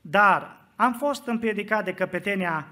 Dar 0.00 0.56
am 0.76 0.94
fost 0.94 1.26
împiedicat 1.26 1.84
de 1.84 1.94
căpetenia 1.94 2.68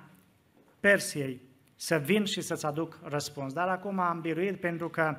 Persiei 0.81 1.41
să 1.77 1.97
vin 1.97 2.25
și 2.25 2.41
să-ți 2.41 2.67
aduc 2.67 2.99
răspuns. 3.03 3.53
Dar 3.53 3.69
acum 3.69 3.99
am 3.99 4.21
biruit 4.21 4.61
pentru 4.61 4.89
că 4.89 5.17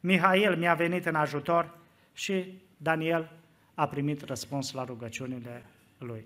Mihail 0.00 0.56
mi-a 0.56 0.74
venit 0.74 1.06
în 1.06 1.14
ajutor 1.14 1.78
și 2.12 2.62
Daniel 2.76 3.30
a 3.74 3.88
primit 3.88 4.22
răspuns 4.22 4.72
la 4.72 4.84
rugăciunile 4.84 5.64
lui. 5.98 6.24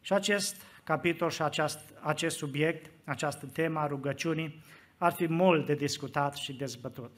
Și 0.00 0.12
acest 0.12 0.62
capitol 0.84 1.30
și 1.30 1.42
acest, 1.42 1.78
acest 2.00 2.36
subiect, 2.36 2.90
această 3.04 3.46
temă 3.46 3.80
a 3.80 3.86
rugăciunii, 3.86 4.62
ar 4.98 5.12
fi 5.12 5.26
mult 5.26 5.66
de 5.66 5.74
discutat 5.74 6.34
și 6.34 6.52
dezbătut. 6.52 7.12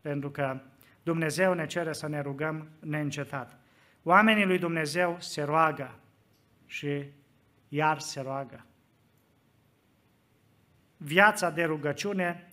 Pentru 0.00 0.30
că 0.30 0.60
Dumnezeu 1.02 1.52
ne 1.52 1.66
cere 1.66 1.92
să 1.92 2.08
ne 2.08 2.20
rugăm 2.20 2.68
neîncetat. 2.80 3.60
Oamenii 4.08 4.44
lui 4.44 4.58
Dumnezeu 4.58 5.16
se 5.18 5.42
roagă 5.42 5.94
și 6.66 7.02
iar 7.68 7.98
se 7.98 8.20
roagă. 8.20 8.64
Viața 10.96 11.50
de 11.50 11.64
rugăciune 11.64 12.48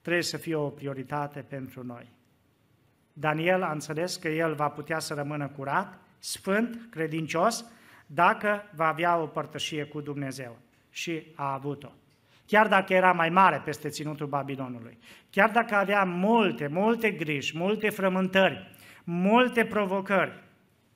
trebuie 0.00 0.22
să 0.22 0.36
fie 0.36 0.54
o 0.54 0.68
prioritate 0.68 1.40
pentru 1.40 1.84
noi. 1.84 2.06
Daniel 3.12 3.62
a 3.62 3.72
înțeles 3.72 4.16
că 4.16 4.28
el 4.28 4.54
va 4.54 4.68
putea 4.68 4.98
să 4.98 5.14
rămână 5.14 5.48
curat, 5.48 5.98
sfânt, 6.18 6.86
credincios, 6.90 7.64
dacă 8.06 8.62
va 8.74 8.86
avea 8.86 9.16
o 9.16 9.26
părtășie 9.26 9.84
cu 9.84 10.00
Dumnezeu. 10.00 10.56
Și 10.90 11.26
a 11.34 11.52
avut-o. 11.52 11.92
Chiar 12.46 12.68
dacă 12.68 12.92
era 12.92 13.12
mai 13.12 13.30
mare 13.30 13.62
peste 13.64 13.88
ținutul 13.88 14.26
Babilonului, 14.26 14.98
chiar 15.30 15.50
dacă 15.50 15.74
avea 15.74 16.04
multe, 16.04 16.66
multe 16.66 17.10
griji, 17.10 17.58
multe 17.58 17.90
frământări, 17.90 18.70
multe 19.04 19.64
provocări, 19.64 20.42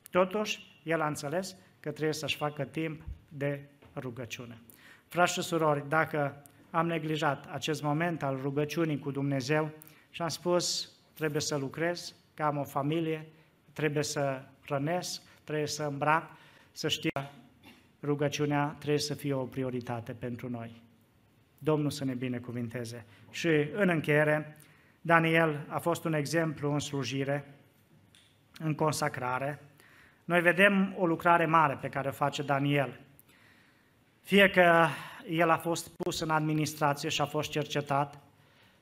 totuși 0.09 0.81
el 0.83 1.01
a 1.01 1.07
înțeles 1.07 1.55
că 1.79 1.91
trebuie 1.91 2.13
să-și 2.13 2.35
facă 2.35 2.63
timp 2.63 3.01
de 3.29 3.61
rugăciune. 3.95 4.61
Frați 5.07 5.33
și 5.33 5.41
surori, 5.41 5.89
dacă 5.89 6.43
am 6.71 6.87
neglijat 6.87 7.51
acest 7.51 7.81
moment 7.81 8.23
al 8.23 8.39
rugăciunii 8.41 8.99
cu 8.99 9.11
Dumnezeu 9.11 9.71
și 10.09 10.21
am 10.21 10.27
spus, 10.27 10.91
trebuie 11.13 11.41
să 11.41 11.55
lucrez, 11.55 12.15
că 12.33 12.43
am 12.43 12.57
o 12.57 12.63
familie, 12.63 13.27
trebuie 13.73 14.03
să 14.03 14.41
hrănesc, 14.65 15.21
trebuie 15.43 15.67
să 15.67 15.83
îmbrac, 15.83 16.31
să 16.71 16.87
știu, 16.87 17.09
rugăciunea 18.03 18.75
trebuie 18.79 18.99
să 18.99 19.13
fie 19.13 19.33
o 19.33 19.43
prioritate 19.43 20.11
pentru 20.11 20.49
noi. 20.49 20.81
Domnul 21.57 21.89
să 21.89 22.05
ne 22.05 22.13
binecuvinteze. 22.13 23.05
Și 23.31 23.49
în 23.73 23.89
încheiere, 23.89 24.57
Daniel 25.01 25.65
a 25.67 25.79
fost 25.79 26.03
un 26.03 26.13
exemplu 26.13 26.73
în 26.73 26.79
slujire, 26.79 27.53
în 28.59 28.75
consacrare, 28.75 29.61
noi 30.29 30.41
vedem 30.41 30.95
o 30.97 31.05
lucrare 31.05 31.45
mare 31.45 31.77
pe 31.81 31.89
care 31.89 32.07
o 32.07 32.11
face 32.11 32.43
Daniel. 32.43 32.99
Fie 34.21 34.49
că 34.49 34.87
el 35.29 35.49
a 35.49 35.57
fost 35.57 35.95
pus 35.95 36.19
în 36.19 36.29
administrație 36.29 37.09
și 37.09 37.21
a 37.21 37.25
fost 37.25 37.49
cercetat, 37.49 38.21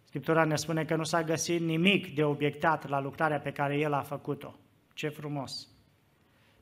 Scriptura 0.04 0.44
ne 0.44 0.56
spune 0.56 0.86
că 0.86 0.96
nu 0.96 1.04
s-a 1.04 1.24
găsit 1.24 1.62
nimic 1.62 2.16
de 2.16 2.24
obiectat 2.24 2.88
la 2.88 3.00
lucrarea 3.00 3.40
pe 3.40 3.52
care 3.52 3.78
el 3.78 3.94
a 3.94 4.02
făcut-o. 4.02 4.56
Ce 4.94 5.10
frumos! 5.10 5.68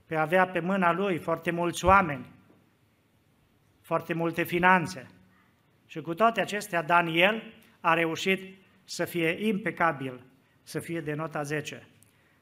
Pe 0.06 0.16
avea 0.16 0.48
pe 0.48 0.60
mâna 0.60 0.92
lui 0.92 1.18
foarte 1.18 1.52
mulți 1.52 1.86
oameni, 1.86 2.26
foarte 3.82 4.14
multe 4.14 4.44
finanțe. 4.44 5.08
Și 5.86 6.02
cu 6.02 6.14
toate 6.14 6.42
acestea, 6.42 6.84
Daniel 6.84 7.44
a 7.80 7.94
reușit 7.94 8.58
să 8.84 9.06
fie 9.06 9.48
impecabil, 9.48 10.26
să 10.64 10.80
fie 10.80 11.02
de 11.02 11.14
nota 11.14 11.42
10. 11.42 11.88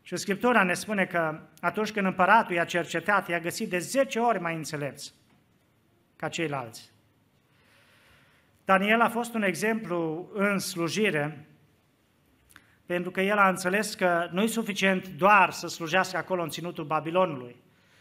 Și 0.05 0.15
Scriptura 0.15 0.63
ne 0.63 0.73
spune 0.73 1.05
că 1.05 1.39
atunci 1.61 1.91
când 1.91 2.05
împăratul 2.05 2.55
i-a 2.55 2.65
cercetat, 2.65 3.29
i-a 3.29 3.39
găsit 3.39 3.69
de 3.69 3.79
10 3.79 4.19
ori 4.19 4.39
mai 4.39 4.55
înțelepți 4.55 5.13
ca 6.15 6.29
ceilalți. 6.29 6.91
Daniel 8.65 9.01
a 9.01 9.09
fost 9.09 9.33
un 9.33 9.43
exemplu 9.43 10.29
în 10.33 10.59
slujire, 10.59 11.47
pentru 12.85 13.11
că 13.11 13.21
el 13.21 13.37
a 13.37 13.49
înțeles 13.49 13.95
că 13.95 14.29
nu 14.31 14.41
e 14.41 14.47
suficient 14.47 15.07
doar 15.07 15.51
să 15.51 15.67
slujească 15.67 16.17
acolo 16.17 16.43
în 16.43 16.49
ținutul 16.49 16.85
Babilonului, 16.85 17.55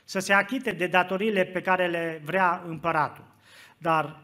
să 0.04 0.18
se 0.18 0.32
achite 0.32 0.72
de 0.72 0.86
datoriile 0.86 1.44
pe 1.44 1.60
care 1.60 1.88
le 1.88 2.20
vrea 2.24 2.62
împăratul, 2.66 3.24
dar 3.78 4.20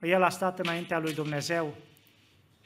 el 0.00 0.22
a 0.22 0.28
stat 0.28 0.58
înaintea 0.58 0.98
lui 0.98 1.14
Dumnezeu 1.14 1.74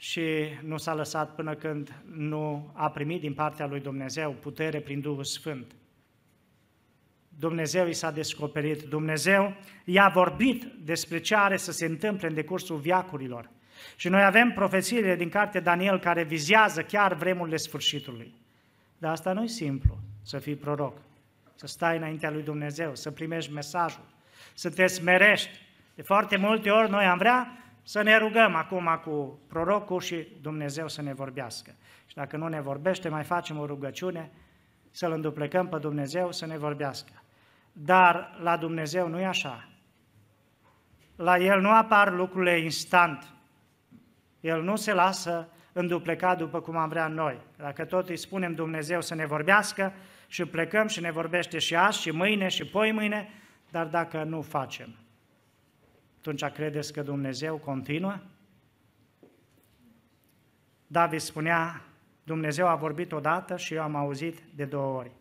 și 0.01 0.47
nu 0.63 0.77
s-a 0.77 0.93
lăsat 0.93 1.35
până 1.35 1.55
când 1.55 2.01
nu 2.11 2.71
a 2.73 2.89
primit 2.89 3.21
din 3.21 3.33
partea 3.33 3.67
lui 3.67 3.79
Dumnezeu 3.79 4.31
putere 4.31 4.79
prin 4.79 4.99
Duhul 4.99 5.23
Sfânt. 5.23 5.71
Dumnezeu 7.29 7.87
i 7.87 7.93
s-a 7.93 8.11
descoperit, 8.11 8.81
Dumnezeu 8.81 9.55
i-a 9.85 10.07
vorbit 10.07 10.63
despre 10.63 11.19
ce 11.19 11.35
are 11.35 11.57
să 11.57 11.71
se 11.71 11.85
întâmple 11.85 12.27
în 12.27 12.33
decursul 12.33 12.77
viacurilor. 12.77 13.49
Și 13.95 14.09
noi 14.09 14.23
avem 14.23 14.51
profețiile 14.51 15.15
din 15.15 15.29
cartea 15.29 15.61
Daniel 15.61 15.99
care 15.99 16.23
vizează 16.23 16.83
chiar 16.83 17.13
vremurile 17.13 17.57
sfârșitului. 17.57 18.33
Dar 18.97 19.11
asta 19.11 19.33
nu 19.33 19.43
e 19.43 19.47
simplu, 19.47 19.97
să 20.21 20.37
fii 20.37 20.55
proroc, 20.55 20.97
să 21.55 21.67
stai 21.67 21.97
înaintea 21.97 22.31
lui 22.31 22.43
Dumnezeu, 22.43 22.95
să 22.95 23.11
primești 23.11 23.53
mesajul, 23.53 24.05
să 24.53 24.69
te 24.69 24.87
smerești. 24.87 25.49
De 25.95 26.01
foarte 26.01 26.37
multe 26.37 26.69
ori 26.69 26.89
noi 26.89 27.05
am 27.05 27.17
vrea 27.17 27.60
să 27.91 28.01
ne 28.01 28.17
rugăm 28.17 28.55
acum 28.55 29.01
cu 29.03 29.39
prorocul 29.47 29.99
și 29.99 30.27
Dumnezeu 30.41 30.87
să 30.87 31.01
ne 31.01 31.13
vorbească. 31.13 31.75
Și 32.05 32.15
dacă 32.15 32.37
nu 32.37 32.47
ne 32.47 32.61
vorbește, 32.61 33.09
mai 33.09 33.23
facem 33.23 33.59
o 33.59 33.65
rugăciune 33.65 34.31
să-L 34.91 35.11
înduplecăm 35.11 35.67
pe 35.67 35.77
Dumnezeu 35.77 36.31
să 36.31 36.45
ne 36.45 36.57
vorbească. 36.57 37.23
Dar 37.71 38.37
la 38.41 38.57
Dumnezeu 38.57 39.07
nu 39.07 39.19
e 39.19 39.25
așa. 39.25 39.69
La 41.15 41.37
El 41.37 41.61
nu 41.61 41.69
apar 41.69 42.13
lucrurile 42.13 42.59
instant. 42.59 43.33
El 44.39 44.63
nu 44.63 44.75
se 44.75 44.93
lasă 44.93 45.49
înduplecat 45.73 46.37
după 46.37 46.61
cum 46.61 46.77
am 46.77 46.89
vrea 46.89 47.07
noi. 47.07 47.41
Dacă 47.57 47.85
tot 47.85 48.09
îi 48.09 48.17
spunem 48.17 48.53
Dumnezeu 48.53 49.01
să 49.01 49.15
ne 49.15 49.25
vorbească 49.25 49.93
și 50.27 50.45
plecăm 50.45 50.87
și 50.87 51.01
ne 51.01 51.11
vorbește 51.11 51.59
și 51.59 51.75
azi 51.75 52.01
și 52.01 52.11
mâine 52.11 52.47
și 52.47 52.65
poi 52.65 52.91
mâine, 52.91 53.29
dar 53.69 53.85
dacă 53.85 54.23
nu 54.23 54.41
facem, 54.41 54.95
atunci 56.21 56.53
credeți 56.53 56.93
că 56.93 57.01
Dumnezeu 57.01 57.57
continuă? 57.57 58.19
David 60.87 61.19
spunea, 61.19 61.81
Dumnezeu 62.23 62.67
a 62.67 62.75
vorbit 62.75 63.11
odată 63.11 63.57
și 63.57 63.73
eu 63.73 63.81
am 63.81 63.95
auzit 63.95 64.39
de 64.55 64.65
două 64.65 64.97
ori. 64.97 65.11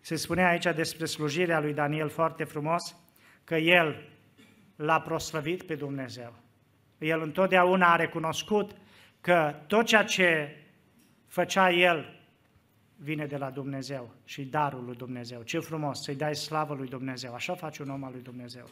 Se 0.00 0.16
spune 0.16 0.46
aici 0.46 0.64
despre 0.74 1.04
slujirea 1.04 1.60
lui 1.60 1.74
Daniel 1.74 2.08
foarte 2.08 2.44
frumos, 2.44 2.96
că 3.44 3.56
el 3.56 4.08
l-a 4.76 5.00
proslăvit 5.00 5.62
pe 5.62 5.74
Dumnezeu. 5.74 6.34
El 6.98 7.22
întotdeauna 7.22 7.92
a 7.92 7.96
recunoscut 7.96 8.70
că 9.20 9.54
tot 9.66 9.86
ceea 9.86 10.04
ce 10.04 10.56
făcea 11.26 11.70
el 11.70 12.20
vine 12.96 13.26
de 13.26 13.36
la 13.36 13.50
Dumnezeu 13.50 14.10
și 14.24 14.44
darul 14.44 14.84
lui 14.84 14.96
Dumnezeu. 14.96 15.42
Ce 15.42 15.58
frumos, 15.58 16.02
să-i 16.02 16.16
dai 16.16 16.34
slavă 16.34 16.74
lui 16.74 16.88
Dumnezeu. 16.88 17.34
Așa 17.34 17.54
face 17.54 17.82
un 17.82 17.90
om 17.90 18.04
al 18.04 18.12
lui 18.12 18.22
Dumnezeu. 18.22 18.68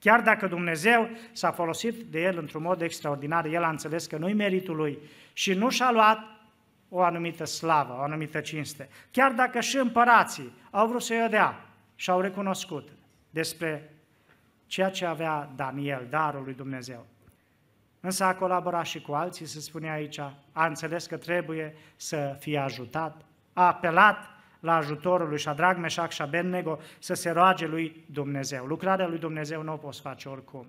Chiar 0.00 0.20
dacă 0.20 0.46
Dumnezeu 0.46 1.08
s-a 1.32 1.50
folosit 1.50 1.94
de 1.94 2.22
el 2.22 2.38
într-un 2.38 2.62
mod 2.62 2.80
extraordinar, 2.80 3.44
el 3.44 3.62
a 3.62 3.68
înțeles 3.68 4.06
că 4.06 4.16
nu-i 4.16 4.32
meritul 4.32 4.76
lui 4.76 4.98
și 5.32 5.54
nu 5.54 5.70
și-a 5.70 5.90
luat 5.90 6.18
o 6.88 7.02
anumită 7.02 7.44
slavă, 7.44 7.96
o 7.98 8.02
anumită 8.02 8.40
cinste. 8.40 8.88
Chiar 9.10 9.32
dacă 9.32 9.60
și 9.60 9.76
împărații 9.76 10.52
au 10.70 10.86
vrut 10.86 11.02
să-i 11.02 11.26
dea 11.30 11.66
și 11.94 12.10
au 12.10 12.20
recunoscut 12.20 12.88
despre 13.30 13.92
ceea 14.66 14.90
ce 14.90 15.04
avea 15.04 15.50
Daniel, 15.56 16.06
darul 16.10 16.44
lui 16.44 16.54
Dumnezeu. 16.54 17.06
Însă 18.00 18.24
a 18.24 18.34
colaborat 18.34 18.86
și 18.86 19.00
cu 19.00 19.12
alții, 19.12 19.46
se 19.46 19.60
spune 19.60 19.90
aici, 19.90 20.18
a 20.52 20.66
înțeles 20.66 21.06
că 21.06 21.16
trebuie 21.16 21.76
să 21.96 22.36
fie 22.38 22.58
ajutat, 22.58 23.24
a 23.52 23.66
apelat 23.66 24.37
la 24.60 24.76
ajutorul 24.76 25.28
lui 25.28 25.38
Shadrach, 25.38 25.78
Meșac 25.78 26.10
și 26.10 26.22
Abednego 26.22 26.78
să 26.98 27.14
se 27.14 27.30
roage 27.30 27.66
lui 27.66 28.04
Dumnezeu. 28.06 28.64
Lucrarea 28.64 29.08
lui 29.08 29.18
Dumnezeu 29.18 29.62
nu 29.62 29.72
o 29.72 29.76
poți 29.76 30.00
face 30.00 30.28
oricum. 30.28 30.66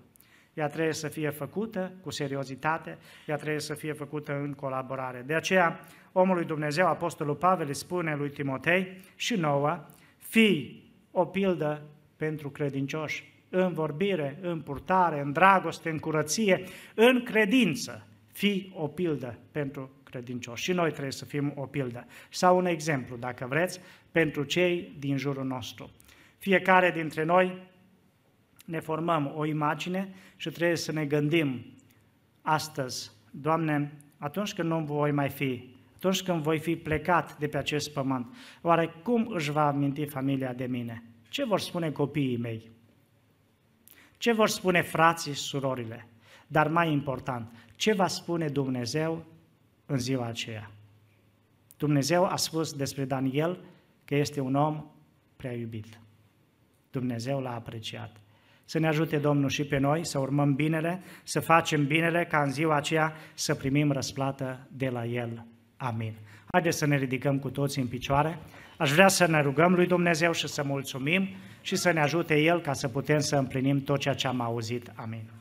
Ea 0.54 0.66
trebuie 0.66 0.92
să 0.92 1.08
fie 1.08 1.30
făcută 1.30 1.92
cu 2.02 2.10
seriozitate, 2.10 2.98
ea 3.26 3.36
trebuie 3.36 3.60
să 3.60 3.74
fie 3.74 3.92
făcută 3.92 4.32
în 4.32 4.52
colaborare. 4.52 5.22
De 5.26 5.34
aceea, 5.34 5.80
omul 6.12 6.34
lui 6.34 6.44
Dumnezeu, 6.44 6.86
Apostolul 6.86 7.34
Pavel, 7.34 7.66
îi 7.66 7.74
spune 7.74 8.16
lui 8.16 8.30
Timotei 8.30 9.00
și 9.16 9.34
nouă, 9.34 9.84
fii 10.16 10.92
o 11.10 11.24
pildă 11.24 11.82
pentru 12.16 12.50
credincioși, 12.50 13.32
în 13.48 13.72
vorbire, 13.72 14.38
în 14.40 14.60
purtare, 14.60 15.20
în 15.20 15.32
dragoste, 15.32 15.90
în 15.90 15.98
curăție, 15.98 16.64
în 16.94 17.22
credință. 17.22 18.06
Fii 18.32 18.72
o 18.76 18.86
pildă 18.86 19.38
pentru 19.52 19.90
credincioși. 20.10 20.62
Și 20.62 20.72
noi 20.72 20.90
trebuie 20.90 21.12
să 21.12 21.24
fim 21.24 21.52
o 21.56 21.66
pildă. 21.66 22.06
Sau 22.30 22.56
un 22.56 22.66
exemplu, 22.66 23.16
dacă 23.16 23.46
vreți, 23.48 23.80
pentru 24.10 24.44
cei 24.44 24.96
din 24.98 25.16
jurul 25.16 25.44
nostru. 25.44 25.90
Fiecare 26.38 26.90
dintre 26.90 27.24
noi 27.24 27.68
ne 28.64 28.80
formăm 28.80 29.32
o 29.36 29.44
imagine 29.44 30.14
și 30.36 30.50
trebuie 30.50 30.76
să 30.76 30.92
ne 30.92 31.04
gândim 31.04 31.64
astăzi, 32.42 33.10
Doamne, 33.30 33.92
atunci 34.18 34.54
când 34.54 34.68
nu 34.68 34.78
voi 34.78 35.10
mai 35.10 35.28
fi, 35.28 35.74
atunci 35.96 36.22
când 36.22 36.42
voi 36.42 36.58
fi 36.58 36.76
plecat 36.76 37.38
de 37.38 37.48
pe 37.48 37.56
acest 37.56 37.92
pământ, 37.92 38.34
oare 38.62 38.94
cum 39.02 39.28
își 39.28 39.50
va 39.50 39.66
aminti 39.66 40.04
familia 40.04 40.52
de 40.52 40.66
mine? 40.66 41.04
Ce 41.28 41.44
vor 41.44 41.60
spune 41.60 41.90
copiii 41.90 42.36
mei? 42.36 42.70
Ce 44.18 44.32
vor 44.32 44.48
spune 44.48 44.82
frații 44.82 45.32
și 45.32 45.40
surorile? 45.40 46.06
Dar 46.46 46.68
mai 46.68 46.92
important, 46.92 47.52
ce 47.76 47.92
va 47.92 48.06
spune 48.06 48.48
Dumnezeu 48.48 49.24
în 49.90 49.98
ziua 49.98 50.26
aceea? 50.26 50.70
Dumnezeu 51.76 52.24
a 52.24 52.36
spus 52.36 52.72
despre 52.72 53.04
Daniel 53.04 53.58
că 54.04 54.14
este 54.14 54.40
un 54.40 54.54
om 54.54 54.84
prea 55.36 55.52
iubit. 55.52 56.00
Dumnezeu 56.90 57.40
l-a 57.40 57.54
apreciat. 57.54 58.16
Să 58.64 58.78
ne 58.78 58.86
ajute 58.86 59.16
Domnul 59.16 59.48
și 59.48 59.64
pe 59.64 59.78
noi 59.78 60.04
să 60.04 60.18
urmăm 60.18 60.54
binele, 60.54 61.02
să 61.22 61.40
facem 61.40 61.86
binele 61.86 62.24
ca 62.24 62.42
în 62.42 62.50
ziua 62.50 62.76
aceea 62.76 63.12
să 63.34 63.54
primim 63.54 63.92
răsplată 63.92 64.66
de 64.68 64.88
la 64.88 65.06
El. 65.06 65.46
Amin. 65.76 66.14
Haideți 66.52 66.78
să 66.78 66.86
ne 66.86 66.96
ridicăm 66.96 67.38
cu 67.38 67.50
toții 67.50 67.82
în 67.82 67.88
picioare. 67.88 68.38
Aș 68.76 68.92
vrea 68.92 69.08
să 69.08 69.26
ne 69.26 69.40
rugăm 69.40 69.74
lui 69.74 69.86
Dumnezeu 69.86 70.32
și 70.32 70.48
să 70.48 70.62
mulțumim 70.62 71.28
și 71.60 71.76
să 71.76 71.90
ne 71.90 72.00
ajute 72.00 72.36
El 72.36 72.60
ca 72.60 72.72
să 72.72 72.88
putem 72.88 73.18
să 73.18 73.36
împlinim 73.36 73.82
tot 73.82 73.98
ceea 74.00 74.14
ce 74.14 74.26
am 74.26 74.40
auzit. 74.40 74.92
Amin. 74.94 75.39